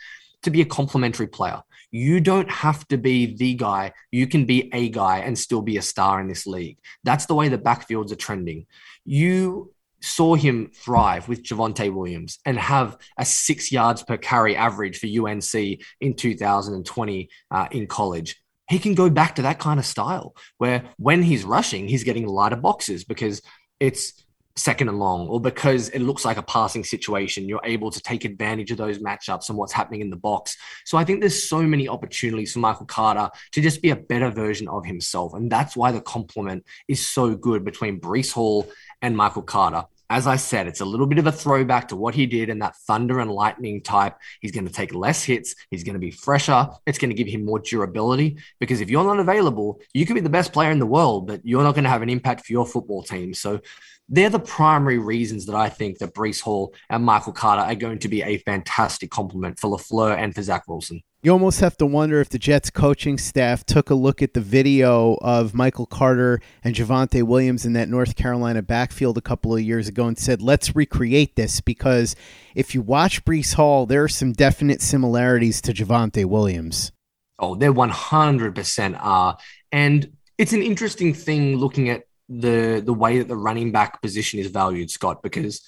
to 0.43 0.51
be 0.51 0.61
a 0.61 0.65
complementary 0.65 1.27
player. 1.27 1.61
You 1.91 2.19
don't 2.19 2.49
have 2.49 2.87
to 2.87 2.97
be 2.97 3.35
the 3.35 3.53
guy. 3.53 3.93
You 4.11 4.27
can 4.27 4.45
be 4.45 4.69
a 4.73 4.89
guy 4.89 5.19
and 5.19 5.37
still 5.37 5.61
be 5.61 5.77
a 5.77 5.81
star 5.81 6.19
in 6.19 6.27
this 6.27 6.47
league. 6.47 6.79
That's 7.03 7.27
the 7.27 7.35
way 7.35 7.49
the 7.49 7.57
backfields 7.57 8.11
are 8.11 8.15
trending. 8.15 8.65
You 9.05 9.73
saw 10.01 10.35
him 10.35 10.69
thrive 10.73 11.29
with 11.29 11.43
Javonte 11.43 11.93
Williams 11.93 12.39
and 12.45 12.57
have 12.57 12.97
a 13.17 13.23
six 13.23 13.71
yards 13.71 14.03
per 14.03 14.17
carry 14.17 14.55
average 14.55 14.99
for 14.99 15.07
UNC 15.07 15.53
in 16.01 16.13
2020 16.15 17.29
uh, 17.51 17.67
in 17.71 17.87
college. 17.87 18.41
He 18.69 18.79
can 18.79 18.95
go 18.95 19.09
back 19.09 19.35
to 19.35 19.43
that 19.43 19.59
kind 19.59 19.79
of 19.79 19.85
style 19.85 20.35
where 20.57 20.83
when 20.97 21.23
he's 21.23 21.43
rushing, 21.43 21.87
he's 21.87 22.03
getting 22.03 22.27
lighter 22.27 22.55
boxes 22.55 23.03
because 23.03 23.41
it's 23.79 24.22
second 24.55 24.87
and 24.87 24.99
long, 24.99 25.27
or 25.27 25.41
because 25.41 25.89
it 25.89 25.99
looks 25.99 26.25
like 26.25 26.37
a 26.37 26.43
passing 26.43 26.83
situation, 26.83 27.47
you're 27.47 27.61
able 27.63 27.89
to 27.89 27.99
take 27.99 28.23
advantage 28.23 28.71
of 28.71 28.77
those 28.77 28.99
matchups 28.99 29.49
and 29.49 29.57
what's 29.57 29.73
happening 29.73 30.01
in 30.01 30.09
the 30.09 30.15
box. 30.15 30.57
So 30.85 30.97
I 30.97 31.03
think 31.03 31.19
there's 31.21 31.47
so 31.47 31.61
many 31.63 31.87
opportunities 31.87 32.53
for 32.53 32.59
Michael 32.59 32.85
Carter 32.85 33.29
to 33.51 33.61
just 33.61 33.81
be 33.81 33.89
a 33.89 33.95
better 33.95 34.29
version 34.29 34.67
of 34.67 34.85
himself. 34.85 35.33
And 35.33 35.51
that's 35.51 35.75
why 35.75 35.91
the 35.91 36.01
complement 36.01 36.65
is 36.87 37.07
so 37.07 37.35
good 37.35 37.65
between 37.65 37.99
Breece 37.99 38.31
Hall 38.31 38.69
and 39.01 39.17
Michael 39.17 39.41
Carter 39.41 39.85
as 40.13 40.27
I 40.27 40.35
said, 40.35 40.67
it's 40.67 40.81
a 40.81 40.85
little 40.85 41.07
bit 41.07 41.17
of 41.17 41.25
a 41.25 41.31
throwback 41.31 41.87
to 41.87 41.95
what 41.95 42.13
he 42.13 42.27
did 42.27 42.49
in 42.49 42.59
that 42.59 42.75
thunder 42.87 43.19
and 43.19 43.31
lightning 43.31 43.81
type. 43.81 44.15
He's 44.41 44.51
going 44.51 44.67
to 44.67 44.71
take 44.71 44.93
less 44.93 45.23
hits. 45.23 45.55
He's 45.71 45.83
going 45.83 45.95
to 45.95 45.99
be 45.99 46.11
fresher. 46.11 46.69
It's 46.85 46.99
going 46.99 47.09
to 47.09 47.15
give 47.15 47.27
him 47.27 47.43
more 47.43 47.57
durability 47.57 48.37
because 48.59 48.79
if 48.79 48.91
you're 48.91 49.03
not 49.03 49.19
available, 49.19 49.81
you 49.91 50.05
could 50.05 50.13
be 50.13 50.21
the 50.21 50.29
best 50.29 50.53
player 50.53 50.69
in 50.69 50.77
the 50.77 50.85
world, 50.85 51.25
but 51.25 51.41
you're 51.43 51.63
not 51.63 51.73
going 51.73 51.85
to 51.85 51.89
have 51.89 52.03
an 52.03 52.09
impact 52.09 52.45
for 52.45 52.53
your 52.53 52.67
football 52.67 53.01
team. 53.01 53.33
So 53.33 53.59
they're 54.07 54.29
the 54.29 54.39
primary 54.39 54.99
reasons 54.99 55.47
that 55.47 55.55
I 55.55 55.69
think 55.69 55.97
that 55.97 56.13
Breece 56.13 56.41
Hall 56.41 56.75
and 56.91 57.03
Michael 57.03 57.33
Carter 57.33 57.63
are 57.63 57.73
going 57.73 57.97
to 57.99 58.07
be 58.07 58.21
a 58.21 58.37
fantastic 58.37 59.09
complement 59.09 59.59
for 59.59 59.75
LaFleur 59.75 60.15
and 60.15 60.35
for 60.35 60.43
Zach 60.43 60.67
Wilson. 60.67 61.01
You 61.25 61.31
almost 61.31 61.61
have 61.61 61.77
to 61.77 61.85
wonder 61.85 62.19
if 62.19 62.27
the 62.27 62.37
Jets 62.37 62.69
coaching 62.69 63.17
staff 63.17 63.65
took 63.65 63.89
a 63.89 63.95
look 63.95 64.21
at 64.21 64.33
the 64.33 64.41
video 64.41 65.13
of 65.21 65.53
Michael 65.53 65.85
Carter 65.85 66.41
and 66.65 66.75
Javonte 66.75 67.23
Williams 67.23 67.65
in 67.65 67.71
that 67.73 67.87
North 67.87 68.17
Carolina 68.17 68.61
backfield 68.61 69.17
a 69.17 69.21
couple 69.21 69.55
of 69.55 69.61
years 69.61 69.87
ago 69.87 70.05
and 70.05 70.17
said, 70.17 70.41
let's 70.41 70.75
recreate 70.75 71.37
this 71.37 71.61
because 71.61 72.17
if 72.55 72.75
you 72.75 72.81
watch 72.81 73.23
Breece 73.23 73.53
Hall, 73.53 73.85
there 73.85 74.03
are 74.03 74.09
some 74.09 74.33
definite 74.33 74.81
similarities 74.81 75.61
to 75.61 75.71
Javonte 75.71 76.25
Williams. 76.25 76.91
Oh, 77.39 77.55
there 77.55 77.71
100% 77.71 78.99
are. 79.01 79.37
And 79.71 80.17
it's 80.37 80.51
an 80.51 80.61
interesting 80.61 81.13
thing 81.13 81.55
looking 81.55 81.87
at 81.87 82.03
the 82.27 82.81
the 82.85 82.93
way 82.93 83.19
that 83.19 83.29
the 83.29 83.37
running 83.37 83.71
back 83.71 84.01
position 84.01 84.41
is 84.41 84.47
valued, 84.47 84.91
Scott, 84.91 85.23
because 85.23 85.61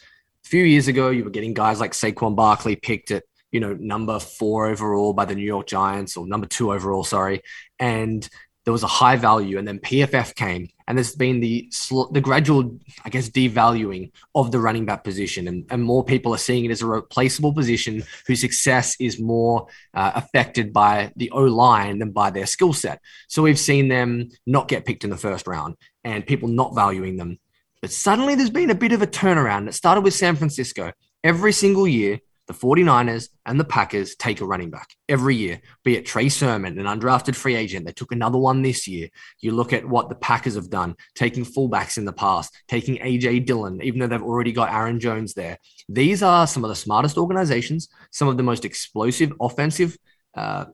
a 0.46 0.50
few 0.50 0.66
years 0.66 0.90
ago 0.90 1.12
you 1.12 1.24
were 1.24 1.30
getting 1.30 1.54
guys 1.54 1.80
like 1.80 1.94
Saquon 1.94 2.36
Barkley 2.36 2.76
picked 2.76 3.12
at 3.12 3.24
you 3.56 3.62
know 3.62 3.74
number 3.80 4.20
four 4.20 4.68
overall 4.68 5.14
by 5.14 5.24
the 5.24 5.34
New 5.34 5.46
York 5.46 5.66
Giants 5.66 6.18
or 6.18 6.28
number 6.28 6.46
two 6.46 6.74
overall, 6.74 7.06
sorry, 7.06 7.42
and 7.80 8.28
there 8.66 8.74
was 8.74 8.84
a 8.84 8.88
high 8.88 9.16
value, 9.16 9.58
and 9.58 9.66
then 9.66 9.80
PFF 9.80 10.36
came, 10.36 10.68
and 10.88 10.98
there's 10.98 11.16
been 11.16 11.40
the 11.40 11.72
the 12.12 12.20
gradual, 12.20 12.78
I 13.06 13.10
guess, 13.10 13.30
devaluing 13.30 14.12
of 14.34 14.52
the 14.52 14.60
running 14.60 14.86
back 14.86 15.06
position, 15.06 15.48
and, 15.48 15.66
and 15.70 15.82
more 15.82 16.04
people 16.04 16.34
are 16.36 16.38
seeing 16.38 16.66
it 16.66 16.72
as 16.72 16.82
a 16.82 16.86
replaceable 16.86 17.54
position 17.54 18.04
whose 18.28 18.42
success 18.42 18.98
is 19.00 19.22
more 19.22 19.68
uh, 19.94 20.12
affected 20.16 20.74
by 20.74 21.14
the 21.16 21.32
O 21.32 21.44
line 21.44 22.00
than 22.00 22.12
by 22.12 22.30
their 22.30 22.46
skill 22.46 22.74
set. 22.74 23.00
So 23.30 23.42
we've 23.42 23.58
seen 23.72 23.88
them 23.88 24.32
not 24.46 24.68
get 24.68 24.84
picked 24.84 25.06
in 25.06 25.12
the 25.12 25.26
first 25.28 25.48
round, 25.48 25.78
and 26.04 26.28
people 26.28 26.50
not 26.50 26.76
valuing 26.76 27.16
them. 27.16 27.40
But 27.82 27.92
suddenly, 27.92 28.36
there's 28.36 28.50
been 28.50 28.70
a 28.70 28.76
bit 28.76 28.92
of 28.92 29.02
a 29.02 29.08
turnaround. 29.08 29.70
It 29.70 29.76
started 29.76 30.02
with 30.02 30.14
San 30.14 30.36
Francisco. 30.36 30.92
Every 31.24 31.54
single 31.54 31.88
year, 31.88 32.20
the 32.48 32.54
49ers 32.54 33.30
and 33.46 33.60
the 33.60 33.66
Packers 33.66 34.16
take 34.16 34.42
a 34.42 34.46
running 34.46 34.70
back 34.70 34.90
every 35.10 35.36
year, 35.36 35.62
be 35.84 35.96
it 35.96 36.06
Trey 36.06 36.30
Sermon, 36.30 36.78
an 36.80 36.86
undrafted 36.86 37.36
free 37.36 37.56
agent. 37.56 37.86
They 37.86 37.92
took 37.92 38.12
another 38.12 38.38
one 38.38 38.62
this 38.62 38.88
year. 38.88 39.10
You 39.40 39.52
look 39.52 39.74
at 39.74 39.88
what 39.88 40.10
the 40.10 40.16
Packers 40.16 40.56
have 40.56 40.70
done, 40.70 40.96
taking 41.16 41.44
fullbacks 41.44 41.98
in 41.98 42.06
the 42.06 42.14
past, 42.14 42.54
taking 42.68 42.98
AJ 42.98 43.46
Dillon, 43.46 43.82
even 43.82 44.00
though 44.00 44.08
they've 44.08 44.22
already 44.22 44.52
got 44.52 44.74
Aaron 44.74 45.00
Jones 45.00 45.34
there. 45.34 45.58
These 45.90 46.22
are 46.22 46.46
some 46.46 46.64
of 46.64 46.70
the 46.70 46.76
smartest 46.76 47.18
organizations, 47.18 47.90
some 48.12 48.28
of 48.28 48.38
the 48.38 48.44
most 48.44 48.66
explosive 48.66 49.34
offensive 49.42 49.98
uh, 50.36 50.66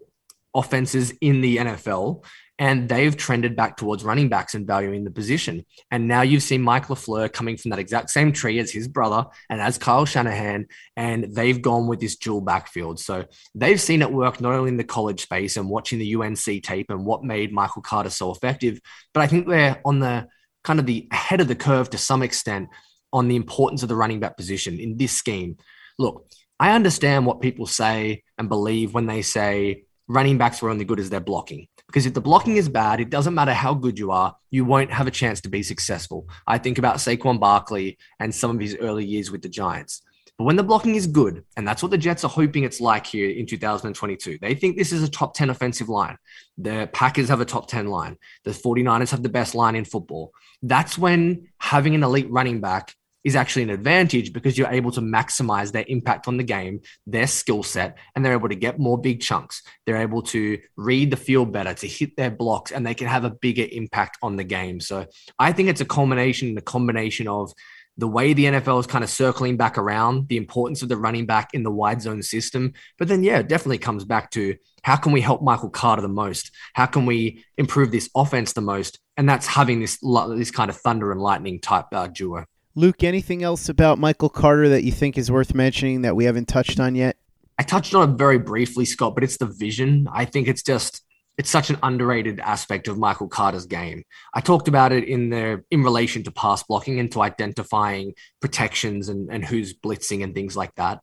offenses 0.54 1.14
in 1.22 1.42
the 1.42 1.58
NFL 1.58 2.26
and 2.60 2.88
they've 2.88 3.18
trended 3.18 3.56
back 3.56 3.76
towards 3.76 4.04
running 4.04 4.30
backs 4.30 4.54
and 4.54 4.68
valuing 4.68 5.04
the 5.04 5.12
position. 5.12 5.66
And 5.90 6.08
now 6.08 6.22
you've 6.22 6.44
seen 6.44 6.62
Mike 6.62 6.88
LaFleur 6.88 7.34
coming 7.34 7.58
from 7.58 7.72
that 7.72 7.80
exact 7.80 8.12
same 8.12 8.32
tree 8.32 8.60
as 8.60 8.72
his 8.72 8.88
brother 8.88 9.26
and 9.50 9.60
as 9.60 9.78
Kyle 9.78 10.06
Shanahan, 10.06 10.68
and 10.96 11.36
they've 11.36 11.62
gone 11.62 11.88
with 11.88 12.00
this 12.00 12.18
dual 12.18 12.42
backfield. 12.42 13.00
So 13.00 13.26
they've 13.56 13.82
seen 13.82 14.02
it 14.02 14.12
work 14.12 14.42
not 14.42 14.54
only 14.54 14.70
in 14.70 14.78
the 14.78 14.84
college 14.84 15.22
space 15.22 15.58
and 15.58 15.70
watching 15.70 15.98
the 15.98 16.16
UNC 16.16 16.64
tape 16.64 16.90
and 16.90 17.06
what 17.06 17.24
made 17.24 17.52
Michael 17.52 17.82
Carter 17.82 18.12
so 18.12 18.32
effective, 18.32 18.80
but 19.14 19.22
I 19.22 19.28
think 19.28 19.48
they're 19.48 19.82
on 19.84 20.00
the 20.00 20.28
kind 20.64 20.80
of 20.80 20.86
the 20.86 21.08
ahead 21.12 21.42
of 21.42 21.48
the 21.48 21.56
curve 21.56 21.90
to 21.90 21.98
some 21.98 22.22
extent 22.22 22.70
on 23.12 23.28
the 23.28 23.36
importance 23.36 23.84
of 23.84 23.90
the 23.90 23.96
running 23.96 24.20
back 24.20 24.38
position 24.38 24.80
in 24.80 24.98
this 24.98 25.12
scheme. 25.12 25.58
Look, 25.98 26.28
I 26.60 26.74
understand 26.74 27.26
what 27.26 27.42
people 27.42 27.66
say 27.66 28.24
and 28.38 28.48
believe 28.48 28.94
when 28.94 29.08
they 29.08 29.24
say 29.24 29.86
running 30.08 30.38
backs 30.38 30.62
are 30.62 30.70
only 30.70 30.86
good 30.86 31.00
as 31.00 31.10
their 31.10 31.20
blocking. 31.20 31.68
Because 31.92 32.06
if 32.06 32.14
the 32.14 32.22
blocking 32.22 32.56
is 32.56 32.70
bad, 32.70 33.02
it 33.02 33.10
doesn't 33.10 33.34
matter 33.34 33.54
how 33.54 33.74
good 33.74 34.00
you 34.00 34.12
are, 34.12 34.34
you 34.50 34.64
won't 34.64 34.94
have 34.94 35.08
a 35.08 35.12
chance 35.12 35.42
to 35.42 35.50
be 35.50 35.62
successful. 35.62 36.26
I 36.48 36.58
think 36.58 36.78
about 36.78 36.98
Saquon 36.98 37.38
Barkley 37.38 37.98
and 38.18 38.34
some 38.34 38.52
of 38.52 38.62
his 38.62 38.78
early 38.78 39.04
years 39.04 39.30
with 39.30 39.42
the 39.42 39.50
Giants. 39.50 40.02
But 40.38 40.46
when 40.46 40.56
the 40.56 40.64
blocking 40.64 40.96
is 40.96 41.06
good, 41.06 41.44
and 41.58 41.68
that's 41.68 41.84
what 41.84 41.92
the 41.92 41.98
Jets 41.98 42.24
are 42.24 42.30
hoping 42.30 42.64
it's 42.64 42.80
like 42.80 43.06
here 43.06 43.30
in 43.30 43.46
2022, 43.46 44.38
they 44.42 44.56
think 44.56 44.78
this 44.78 44.94
is 44.94 45.04
a 45.04 45.10
top 45.10 45.34
10 45.34 45.50
offensive 45.50 45.90
line. 45.90 46.18
The 46.58 46.90
Packers 46.94 47.28
have 47.28 47.42
a 47.42 47.46
top 47.46 47.68
10 47.68 47.88
line. 47.88 48.16
The 48.46 48.52
49ers 48.52 49.12
have 49.12 49.22
the 49.22 49.28
best 49.28 49.54
line 49.54 49.76
in 49.76 49.84
football. 49.84 50.32
That's 50.64 50.98
when 50.98 51.50
having 51.58 51.94
an 51.94 52.04
elite 52.04 52.32
running 52.32 52.62
back 52.62 52.96
is 53.24 53.36
actually 53.36 53.64
an 53.64 53.70
advantage 53.70 54.34
because 54.34 54.58
you're 54.58 54.68
able 54.70 54.92
to 54.92 55.02
maximize 55.02 55.72
their 55.72 55.86
impact 55.88 56.28
on 56.28 56.38
the 56.38 56.44
game, 56.44 56.82
their 57.06 57.28
skill 57.28 57.64
set, 57.64 57.98
and 58.16 58.26
they're 58.26 58.34
able 58.34 58.50
to 58.50 58.56
get 58.56 58.80
more 58.80 59.00
big 59.00 59.22
chunks. 59.22 59.62
They're 59.86 60.02
able 60.02 60.22
to 60.24 60.60
read 60.76 61.12
the 61.12 61.18
field 61.18 61.52
better, 61.52 61.74
to 61.74 61.88
hit 61.88 62.16
their 62.18 62.32
blocks, 62.32 62.72
and 62.72 62.86
they 62.86 62.94
can 62.94 63.08
have 63.08 63.24
a 63.24 63.30
bigger 63.30 63.66
impact 63.72 64.18
on 64.22 64.36
the 64.36 64.44
game. 64.44 64.80
So 64.80 65.06
I 65.38 65.52
think 65.52 65.70
it's 65.70 65.82
a 65.82 65.86
culmination, 65.86 66.56
the 66.56 66.62
combination 66.62 67.28
of 67.28 67.54
the 67.98 68.08
way 68.08 68.34
the 68.34 68.46
NFL 68.46 68.80
is 68.80 68.88
kind 68.88 69.04
of 69.04 69.10
circling 69.10 69.58
back 69.58 69.78
around, 69.78 70.28
the 70.28 70.38
importance 70.38 70.82
of 70.82 70.90
the 70.90 70.98
running 70.98 71.26
back 71.26 71.50
in 71.54 71.64
the 71.64 71.72
wide 71.72 72.02
zone 72.02 72.24
system. 72.24 72.74
But 72.98 73.08
then, 73.08 73.24
yeah, 73.24 73.40
it 73.40 73.48
definitely 73.48 73.80
comes 73.80 74.06
back 74.06 74.32
to 74.32 74.56
how 74.84 74.96
can 74.96 75.12
we 75.12 75.22
help 75.22 75.44
Michael 75.44 75.70
Carter 75.70 76.02
the 76.02 76.08
most? 76.08 76.52
How 76.74 76.86
can 76.86 77.06
we 77.06 77.44
improve 77.58 77.92
this 77.92 78.10
offense 78.16 78.54
the 78.54 78.62
most? 78.62 79.00
And 79.18 79.30
that's 79.30 79.46
having 79.46 79.82
this 79.82 80.00
this 80.02 80.52
kind 80.52 80.70
of 80.70 80.78
thunder 80.78 81.12
and 81.12 81.22
lightning 81.22 81.60
type 81.60 81.86
uh, 81.92 82.08
duo. 82.08 82.46
Luke, 82.76 83.04
anything 83.04 83.44
else 83.44 83.68
about 83.68 84.00
Michael 84.00 84.30
Carter 84.30 84.70
that 84.70 84.84
you 84.84 84.92
think 84.92 85.18
is 85.18 85.30
worth 85.30 85.54
mentioning 85.54 86.02
that 86.04 86.16
we 86.16 86.26
haven't 86.26 86.48
touched 86.48 86.80
on 86.80 86.96
yet? 86.96 87.18
I 87.60 87.64
touched 87.64 87.94
on 87.94 88.10
it 88.10 88.18
very 88.18 88.40
briefly, 88.40 88.86
Scott, 88.86 89.14
but 89.14 89.24
it's 89.24 89.38
the 89.38 89.46
vision. 89.46 90.08
I 90.12 90.26
think 90.26 90.48
it's 90.48 90.64
just 90.64 91.02
it's 91.38 91.50
such 91.50 91.70
an 91.70 91.78
underrated 91.84 92.40
aspect 92.40 92.88
of 92.88 92.98
Michael 92.98 93.28
Carter's 93.28 93.66
game. 93.66 94.04
I 94.34 94.42
talked 94.42 94.68
about 94.68 94.92
it 94.92 95.06
in 95.06 95.30
the 95.30 95.64
in 95.70 95.84
relation 95.84 96.24
to 96.24 96.32
pass 96.32 96.64
blocking 96.64 97.00
and 97.00 97.12
to 97.12 97.22
identifying 97.22 98.14
protections 98.40 99.10
and, 99.10 99.30
and 99.32 99.44
who's 99.44 99.74
blitzing 99.74 100.24
and 100.24 100.34
things 100.34 100.56
like 100.56 100.74
that. 100.76 101.02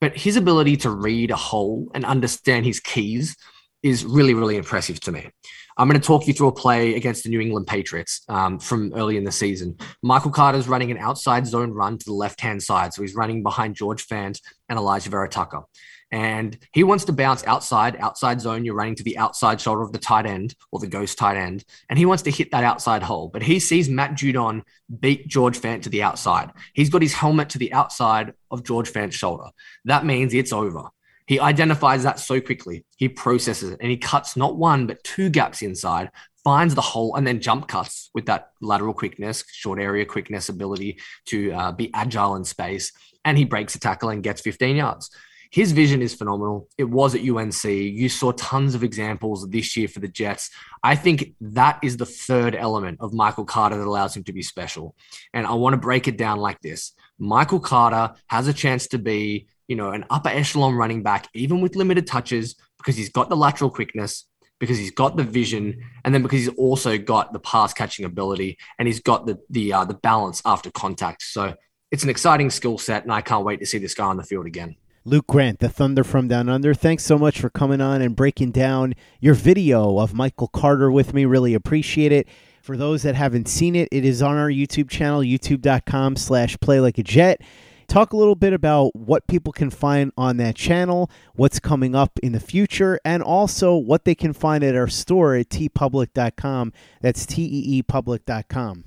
But 0.00 0.16
his 0.16 0.36
ability 0.36 0.76
to 0.78 0.90
read 0.90 1.30
a 1.30 1.36
hole 1.36 1.90
and 1.94 2.04
understand 2.04 2.64
his 2.64 2.80
keys 2.80 3.36
is 3.82 4.04
really, 4.04 4.34
really 4.34 4.56
impressive 4.56 5.00
to 5.00 5.12
me. 5.12 5.30
I'm 5.78 5.88
going 5.88 6.00
to 6.00 6.06
talk 6.06 6.26
you 6.26 6.34
through 6.34 6.48
a 6.48 6.52
play 6.52 6.96
against 6.96 7.22
the 7.22 7.30
New 7.30 7.40
England 7.40 7.66
Patriots 7.66 8.22
um, 8.28 8.58
from 8.58 8.92
early 8.94 9.16
in 9.16 9.24
the 9.24 9.32
season. 9.32 9.76
Michael 10.02 10.32
Carter's 10.32 10.66
running 10.66 10.90
an 10.90 10.98
outside 10.98 11.46
zone 11.46 11.72
run 11.72 11.98
to 11.98 12.04
the 12.04 12.12
left 12.12 12.40
hand 12.40 12.62
side. 12.62 12.92
So 12.92 13.02
he's 13.02 13.14
running 13.14 13.42
behind 13.42 13.76
George 13.76 14.06
Fant 14.06 14.40
and 14.68 14.78
Alijah 14.78 15.08
Vera-Tucker 15.08 15.62
and 16.10 16.58
he 16.72 16.84
wants 16.84 17.04
to 17.04 17.12
bounce 17.12 17.44
outside, 17.44 17.96
outside 17.96 18.40
zone. 18.40 18.64
You're 18.64 18.74
running 18.74 18.94
to 18.96 19.02
the 19.02 19.18
outside 19.18 19.60
shoulder 19.60 19.82
of 19.82 19.92
the 19.92 19.98
tight 19.98 20.26
end 20.26 20.54
or 20.72 20.80
the 20.80 20.86
ghost 20.86 21.18
tight 21.18 21.36
end, 21.36 21.64
and 21.88 21.98
he 21.98 22.06
wants 22.06 22.22
to 22.24 22.30
hit 22.30 22.50
that 22.52 22.64
outside 22.64 23.02
hole. 23.02 23.28
But 23.28 23.42
he 23.42 23.60
sees 23.60 23.88
Matt 23.88 24.12
Judon 24.12 24.62
beat 25.00 25.28
George 25.28 25.60
Fant 25.60 25.82
to 25.82 25.90
the 25.90 26.02
outside. 26.02 26.50
He's 26.72 26.90
got 26.90 27.02
his 27.02 27.12
helmet 27.12 27.50
to 27.50 27.58
the 27.58 27.72
outside 27.72 28.32
of 28.50 28.64
George 28.64 28.90
Fant's 28.90 29.16
shoulder. 29.16 29.50
That 29.84 30.06
means 30.06 30.32
it's 30.32 30.52
over. 30.52 30.88
He 31.28 31.38
identifies 31.38 32.04
that 32.04 32.18
so 32.18 32.40
quickly. 32.40 32.86
He 32.96 33.10
processes 33.10 33.72
it 33.72 33.80
and 33.82 33.90
he 33.90 33.98
cuts 33.98 34.34
not 34.34 34.56
one, 34.56 34.86
but 34.86 35.04
two 35.04 35.28
gaps 35.28 35.60
inside, 35.60 36.10
finds 36.42 36.74
the 36.74 36.80
hole, 36.80 37.16
and 37.16 37.26
then 37.26 37.42
jump 37.42 37.68
cuts 37.68 38.08
with 38.14 38.24
that 38.26 38.52
lateral 38.62 38.94
quickness, 38.94 39.44
short 39.52 39.78
area 39.78 40.06
quickness 40.06 40.48
ability 40.48 40.98
to 41.26 41.52
uh, 41.52 41.72
be 41.72 41.90
agile 41.92 42.34
in 42.36 42.44
space. 42.44 42.92
And 43.26 43.36
he 43.36 43.44
breaks 43.44 43.74
a 43.74 43.78
tackle 43.78 44.08
and 44.08 44.22
gets 44.22 44.40
15 44.40 44.76
yards. 44.76 45.10
His 45.50 45.72
vision 45.72 46.00
is 46.00 46.14
phenomenal. 46.14 46.66
It 46.78 46.84
was 46.84 47.14
at 47.14 47.20
UNC. 47.20 47.62
You 47.64 48.08
saw 48.08 48.32
tons 48.32 48.74
of 48.74 48.82
examples 48.82 49.46
this 49.50 49.76
year 49.76 49.88
for 49.88 50.00
the 50.00 50.08
Jets. 50.08 50.50
I 50.82 50.96
think 50.96 51.34
that 51.42 51.78
is 51.82 51.98
the 51.98 52.06
third 52.06 52.54
element 52.54 52.98
of 53.00 53.12
Michael 53.12 53.44
Carter 53.44 53.76
that 53.76 53.86
allows 53.86 54.16
him 54.16 54.24
to 54.24 54.32
be 54.32 54.42
special. 54.42 54.94
And 55.34 55.46
I 55.46 55.52
want 55.54 55.74
to 55.74 55.78
break 55.78 56.08
it 56.08 56.16
down 56.16 56.38
like 56.38 56.60
this 56.62 56.94
Michael 57.18 57.60
Carter 57.60 58.14
has 58.28 58.48
a 58.48 58.54
chance 58.54 58.88
to 58.88 58.98
be, 58.98 59.48
you 59.68 59.76
know, 59.76 59.90
an 59.90 60.04
upper 60.10 60.30
echelon 60.30 60.74
running 60.74 61.02
back, 61.02 61.28
even 61.34 61.60
with 61.60 61.76
limited 61.76 62.06
touches, 62.06 62.56
because 62.78 62.96
he's 62.96 63.10
got 63.10 63.28
the 63.28 63.36
lateral 63.36 63.70
quickness, 63.70 64.24
because 64.58 64.78
he's 64.78 64.90
got 64.90 65.16
the 65.16 65.22
vision, 65.22 65.84
and 66.04 66.12
then 66.12 66.22
because 66.22 66.40
he's 66.40 66.54
also 66.56 66.98
got 66.98 67.32
the 67.32 67.38
pass 67.38 67.72
catching 67.72 68.04
ability, 68.04 68.58
and 68.78 68.88
he's 68.88 69.00
got 69.00 69.26
the 69.26 69.38
the 69.50 69.72
uh, 69.72 69.84
the 69.84 69.94
balance 69.94 70.42
after 70.44 70.70
contact. 70.70 71.22
So 71.22 71.54
it's 71.90 72.02
an 72.02 72.10
exciting 72.10 72.50
skill 72.50 72.78
set, 72.78 73.04
and 73.04 73.12
I 73.12 73.20
can't 73.20 73.44
wait 73.44 73.60
to 73.60 73.66
see 73.66 73.78
this 73.78 73.94
guy 73.94 74.06
on 74.06 74.16
the 74.16 74.24
field 74.24 74.46
again. 74.46 74.76
Luke 75.04 75.26
Grant, 75.26 75.60
the 75.60 75.68
Thunder 75.70 76.04
from 76.04 76.28
Down 76.28 76.48
Under. 76.48 76.74
Thanks 76.74 77.04
so 77.04 77.16
much 77.16 77.40
for 77.40 77.48
coming 77.48 77.80
on 77.80 78.02
and 78.02 78.14
breaking 78.14 78.50
down 78.50 78.94
your 79.20 79.32
video 79.32 79.98
of 79.98 80.12
Michael 80.12 80.48
Carter 80.48 80.90
with 80.90 81.14
me. 81.14 81.24
Really 81.24 81.54
appreciate 81.54 82.12
it. 82.12 82.28
For 82.60 82.76
those 82.76 83.04
that 83.04 83.14
haven't 83.14 83.48
seen 83.48 83.74
it, 83.74 83.88
it 83.90 84.04
is 84.04 84.20
on 84.20 84.36
our 84.36 84.50
YouTube 84.50 84.90
channel, 84.90 85.20
youtube.com 85.20 86.16
slash 86.16 86.58
play 86.60 86.80
like 86.80 86.98
a 86.98 87.02
jet. 87.02 87.40
Talk 87.88 88.12
a 88.12 88.16
little 88.18 88.34
bit 88.34 88.52
about 88.52 88.94
what 88.94 89.26
people 89.26 89.50
can 89.50 89.70
find 89.70 90.12
on 90.18 90.36
that 90.36 90.56
channel, 90.56 91.10
what's 91.34 91.58
coming 91.58 91.94
up 91.94 92.18
in 92.22 92.32
the 92.32 92.40
future, 92.40 93.00
and 93.02 93.22
also 93.22 93.74
what 93.74 94.04
they 94.04 94.14
can 94.14 94.34
find 94.34 94.62
at 94.62 94.76
our 94.76 94.88
store 94.88 95.34
at 95.34 95.48
teepublic.com. 95.48 96.74
That's 97.00 97.24
T-E-E 97.24 97.82
public.com. 97.84 98.84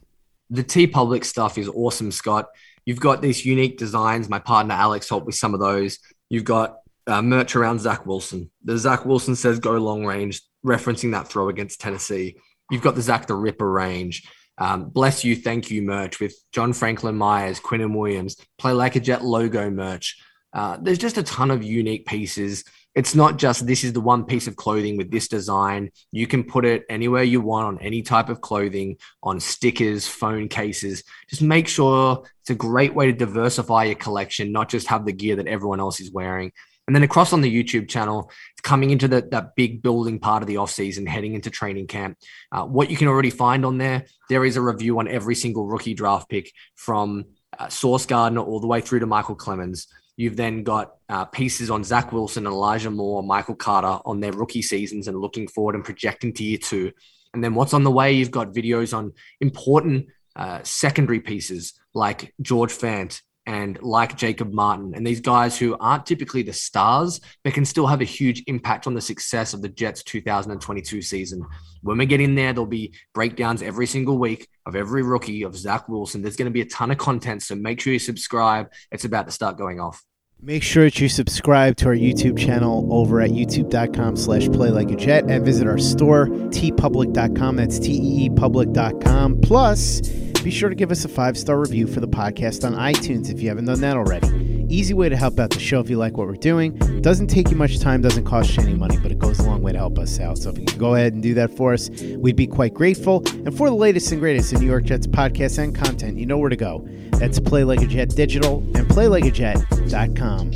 The 0.52 0.64
TeePublic 0.64 1.26
stuff 1.26 1.58
is 1.58 1.68
awesome, 1.68 2.12
Scott. 2.12 2.50
You've 2.86 3.00
got 3.00 3.24
these 3.24 3.44
unique 3.44 3.80
designs. 3.80 4.30
My 4.30 4.40
partner 4.40 4.76
Alex 4.76 5.10
helped 5.10 5.26
with 5.26 5.36
some 5.36 5.56
of 5.56 5.60
those. 5.60 5.98
You've 6.30 6.44
got 6.44 6.78
uh, 7.08 7.24
merch 7.24 7.56
around 7.56 7.80
Zach 7.80 8.06
Wilson. 8.06 8.52
The 8.64 8.78
Zach 8.78 9.06
Wilson 9.06 9.36
says 9.36 9.60
go 9.60 9.72
long 9.74 10.06
range, 10.06 10.42
referencing 10.64 11.12
that 11.14 11.28
throw 11.28 11.50
against 11.50 11.82
Tennessee. 11.82 12.38
You've 12.70 12.84
got 12.84 12.94
the 12.94 13.02
Zach 13.02 13.26
the 13.26 13.36
Ripper 13.36 13.70
range. 13.70 14.28
Um, 14.62 14.89
bless 14.89 15.24
you, 15.24 15.36
thank 15.36 15.71
you 15.71 15.82
merch 15.82 16.19
with 16.19 16.36
John 16.52 16.71
Franklin 16.71 17.15
Myers, 17.17 17.60
Quinnen 17.60 17.97
Williams, 17.97 18.38
Play 18.58 18.74
Like 18.74 18.95
a 18.95 19.00
Jet 19.00 19.24
logo 19.24 19.69
merch. 19.69 20.21
Uh, 20.54 20.78
there's 20.82 20.97
just 20.97 21.17
a 21.17 21.24
ton 21.24 21.50
of 21.50 21.63
unique 21.63 22.06
pieces 22.06 22.63
it's 22.93 23.15
not 23.15 23.38
just 23.38 23.65
this 23.65 23.84
is 23.84 23.93
the 23.93 24.02
one 24.02 24.26
piece 24.26 24.47
of 24.47 24.58
clothing 24.58 24.97
with 24.97 25.12
this 25.12 25.28
design. 25.28 25.91
You 26.12 26.28
can 26.28 26.43
put 26.43 26.65
it 26.65 26.84
anywhere 26.89 27.24
you 27.24 27.39
want 27.39 27.67
on 27.67 27.80
any 27.80 28.02
type 28.02 28.28
of 28.28 28.41
clothing, 28.41 28.97
on 29.24 29.39
stickers, 29.39 30.08
phone 30.08 30.50
cases. 30.50 31.04
Just 31.30 31.41
make 31.41 31.67
sure 31.67 32.24
it's 32.41 32.50
a 32.50 32.56
great 32.56 32.93
way 32.93 33.06
to 33.06 33.13
diversify 33.13 33.86
your 33.86 33.95
collection, 33.95 34.52
not 34.52 34.67
just 34.67 34.88
have 34.88 35.06
the 35.06 35.13
gear 35.13 35.38
that 35.38 35.47
everyone 35.47 35.80
else 35.80 36.02
is 36.02 36.12
wearing. 36.12 36.52
And 36.88 36.96
then 36.96 37.04
across 37.04 37.32
on 37.32 37.41
the 37.41 37.63
YouTube 37.63 37.88
channel, 37.88 38.32
coming 38.63 38.89
into 38.89 39.08
the, 39.08 39.22
that 39.32 39.56
big 39.56 39.82
building 39.82 40.20
part 40.20 40.44
of 40.44 40.48
the 40.48 40.58
off 40.58 40.72
season, 40.72 41.06
heading 41.06 41.36
into 41.36 41.50
training 41.50 41.88
camp. 41.88 42.17
Uh, 42.52 42.65
what 42.65 42.89
you 42.89 42.98
can 42.98 43.08
already 43.08 43.30
find 43.30 43.65
on 43.65 43.78
there, 43.78 44.06
there 44.30 44.44
is 44.44 44.58
a 44.58 44.62
review 44.62 45.00
on 45.00 45.08
every 45.08 45.36
single 45.36 45.67
rookie 45.67 45.94
draft 45.94 46.30
pick 46.30 46.52
from 46.76 47.26
uh, 47.58 47.70
Sauce 47.70 48.06
Gardner 48.06 48.41
all 48.41 48.60
the 48.60 48.67
way 48.67 48.82
through 48.82 49.00
to 49.00 49.06
Michael 49.06 49.36
Clemons. 49.36 49.88
You've 50.17 50.36
then 50.36 50.63
got 50.63 50.96
uh, 51.08 51.26
pieces 51.26 51.70
on 51.70 51.84
Zach 51.84 52.12
Wilson 52.12 52.46
Elijah 52.46 52.91
Moore, 52.91 53.24
Michael 53.24 53.56
Carter 53.56 54.02
on 54.06 54.20
their 54.20 54.34
rookie 54.34 54.62
seasons 54.62 55.08
and 55.08 55.17
looking 55.17 55.48
forward 55.48 55.76
and 55.76 55.84
projecting 55.84 56.34
to 56.34 56.44
year 56.44 56.58
two. 56.58 56.91
And 57.34 57.44
then 57.44 57.56
what's 57.56 57.74
on 57.74 57.84
the 57.84 57.91
way? 57.91 58.12
You've 58.12 58.32
got 58.32 58.54
videos 58.54 58.96
on 58.96 59.13
important 59.39 60.08
uh, 60.36 60.60
secondary 60.63 61.22
pieces 61.22 61.74
like 61.94 62.34
George 62.41 62.72
Fant 62.72 63.22
and 63.45 63.82
like 63.82 64.17
Jacob 64.17 64.54
Martin, 64.54 64.93
and 64.95 65.06
these 65.06 65.19
guys 65.19 65.58
who 65.58 65.75
aren't 65.80 66.06
typically 66.06 66.43
the 66.43 66.54
stars, 66.54 67.19
but 67.43 67.54
can 67.54 67.65
still 67.65 67.88
have 67.88 68.01
a 68.01 68.06
huge 68.06 68.43
impact 68.47 68.88
on 68.88 68.93
the 68.93 69.01
success 69.01 69.54
of 69.54 69.62
the 69.62 69.69
Jets 69.69 70.04
2022 70.04 71.01
season. 71.01 71.43
When 71.82 71.97
we 71.97 72.06
get 72.06 72.21
in 72.21 72.36
there, 72.36 72.54
there'll 72.54 72.67
be 72.67 72.93
breakdowns 73.13 73.62
every 73.62 73.88
single 73.88 74.17
week 74.17 74.47
of 74.65 74.75
every 74.75 75.04
rookie 75.04 75.43
of 75.43 75.56
Zach 75.56 75.89
Wilson. 75.89 76.21
There's 76.21 76.36
going 76.36 76.45
to 76.45 76.51
be 76.51 76.62
a 76.62 76.65
ton 76.65 76.91
of 76.91 76.97
content, 76.97 77.43
so 77.43 77.56
make 77.56 77.82
sure 77.82 77.93
you 77.93 77.99
subscribe. 77.99 78.71
It's 78.91 79.06
about 79.06 79.25
to 79.25 79.32
start 79.32 79.58
going 79.58 79.80
off. 79.80 80.04
Make 80.43 80.63
sure 80.63 80.86
that 80.86 80.99
you 80.99 81.08
subscribe 81.08 81.77
to 81.77 81.88
our 81.88 81.93
YouTube 81.93 82.36
channel 82.36 82.88
over 82.91 83.21
at 83.21 83.30
youtube.com 83.30 84.15
slash 84.15 84.47
play 84.47 84.71
like 84.71 84.89
a 84.89 84.95
jet 84.95 85.25
and 85.25 85.45
visit 85.45 85.67
our 85.67 85.77
store, 85.77 86.27
teepublic.com. 86.27 87.58
That's 87.58 87.77
T-E-E 87.77 88.32
public.com. 88.32 89.41
Plus, 89.41 90.01
be 90.43 90.51
sure 90.51 90.69
to 90.69 90.75
give 90.75 90.91
us 90.91 91.06
a 91.06 91.08
five-star 91.08 91.60
review 91.60 91.88
for 91.88 91.99
the 91.99 92.08
podcast 92.08 92.65
on 92.65 92.73
iTunes 92.73 93.30
if 93.30 93.41
you 93.41 93.49
haven't 93.49 93.65
done 93.65 93.82
that 93.82 93.95
already. 93.95 94.27
Easy 94.69 94.93
way 94.93 95.10
to 95.10 95.17
help 95.17 95.39
out 95.39 95.49
the 95.49 95.60
show 95.60 95.80
if 95.82 95.89
you 95.89 95.97
like 95.97 96.17
what 96.17 96.27
we're 96.27 96.36
doing. 96.36 96.73
Doesn't 97.01 97.27
take 97.27 97.51
you 97.51 97.58
much 97.58 97.80
time, 97.80 98.01
doesn't 98.01 98.23
cost 98.23 98.56
you 98.56 98.63
any 98.63 98.73
money, 98.73 98.97
but 99.04 99.12
it 99.12 99.19
goes 99.19 99.38
a 99.39 99.43
long 99.43 99.62
way 99.62 99.73
to 99.73 99.77
help 99.77 99.99
us 99.99 100.19
out. 100.19 100.38
So 100.38 100.49
if 100.49 100.58
you 100.58 100.65
can 100.65 100.80
go 100.80 100.95
ahead 100.95 101.13
and 101.13 101.21
do 101.21 101.34
that 101.34 101.56
for 101.56 101.73
us, 101.73 101.89
we'd 102.17 102.38
be 102.38 102.47
quite 102.47 102.73
grateful. 102.73 103.21
And 103.27 103.56
for 103.56 103.69
the 103.69 103.75
latest 103.75 104.12
and 104.12 104.21
greatest 104.21 104.54
in 104.54 104.62
New 104.62 104.67
York 104.67 104.86
Jets 104.86 105.08
podcasts 105.08 105.62
and 105.62 105.75
content, 105.75 106.17
you 106.17 106.25
know 106.25 106.38
where 106.38 106.49
to 106.49 106.56
go. 106.56 106.88
That's 107.13 107.39
Play 107.39 107.65
Like 107.65 107.82
a 107.82 107.88
Jet 107.88 108.10
Digital 108.10 108.60
and 108.75 108.88
PlayLikeAJet.com. 108.88 110.51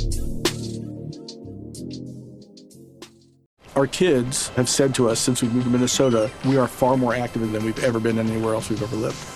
Our 3.76 3.86
kids 3.86 4.48
have 4.48 4.70
said 4.70 4.94
to 4.94 5.10
us 5.10 5.20
since 5.20 5.42
we 5.42 5.48
moved 5.48 5.66
to 5.66 5.70
Minnesota, 5.70 6.30
we 6.46 6.56
are 6.56 6.66
far 6.66 6.96
more 6.96 7.14
active 7.14 7.52
than 7.52 7.62
we've 7.62 7.84
ever 7.84 8.00
been 8.00 8.18
anywhere 8.18 8.54
else 8.54 8.70
we've 8.70 8.82
ever 8.82 8.96
lived. 8.96 9.35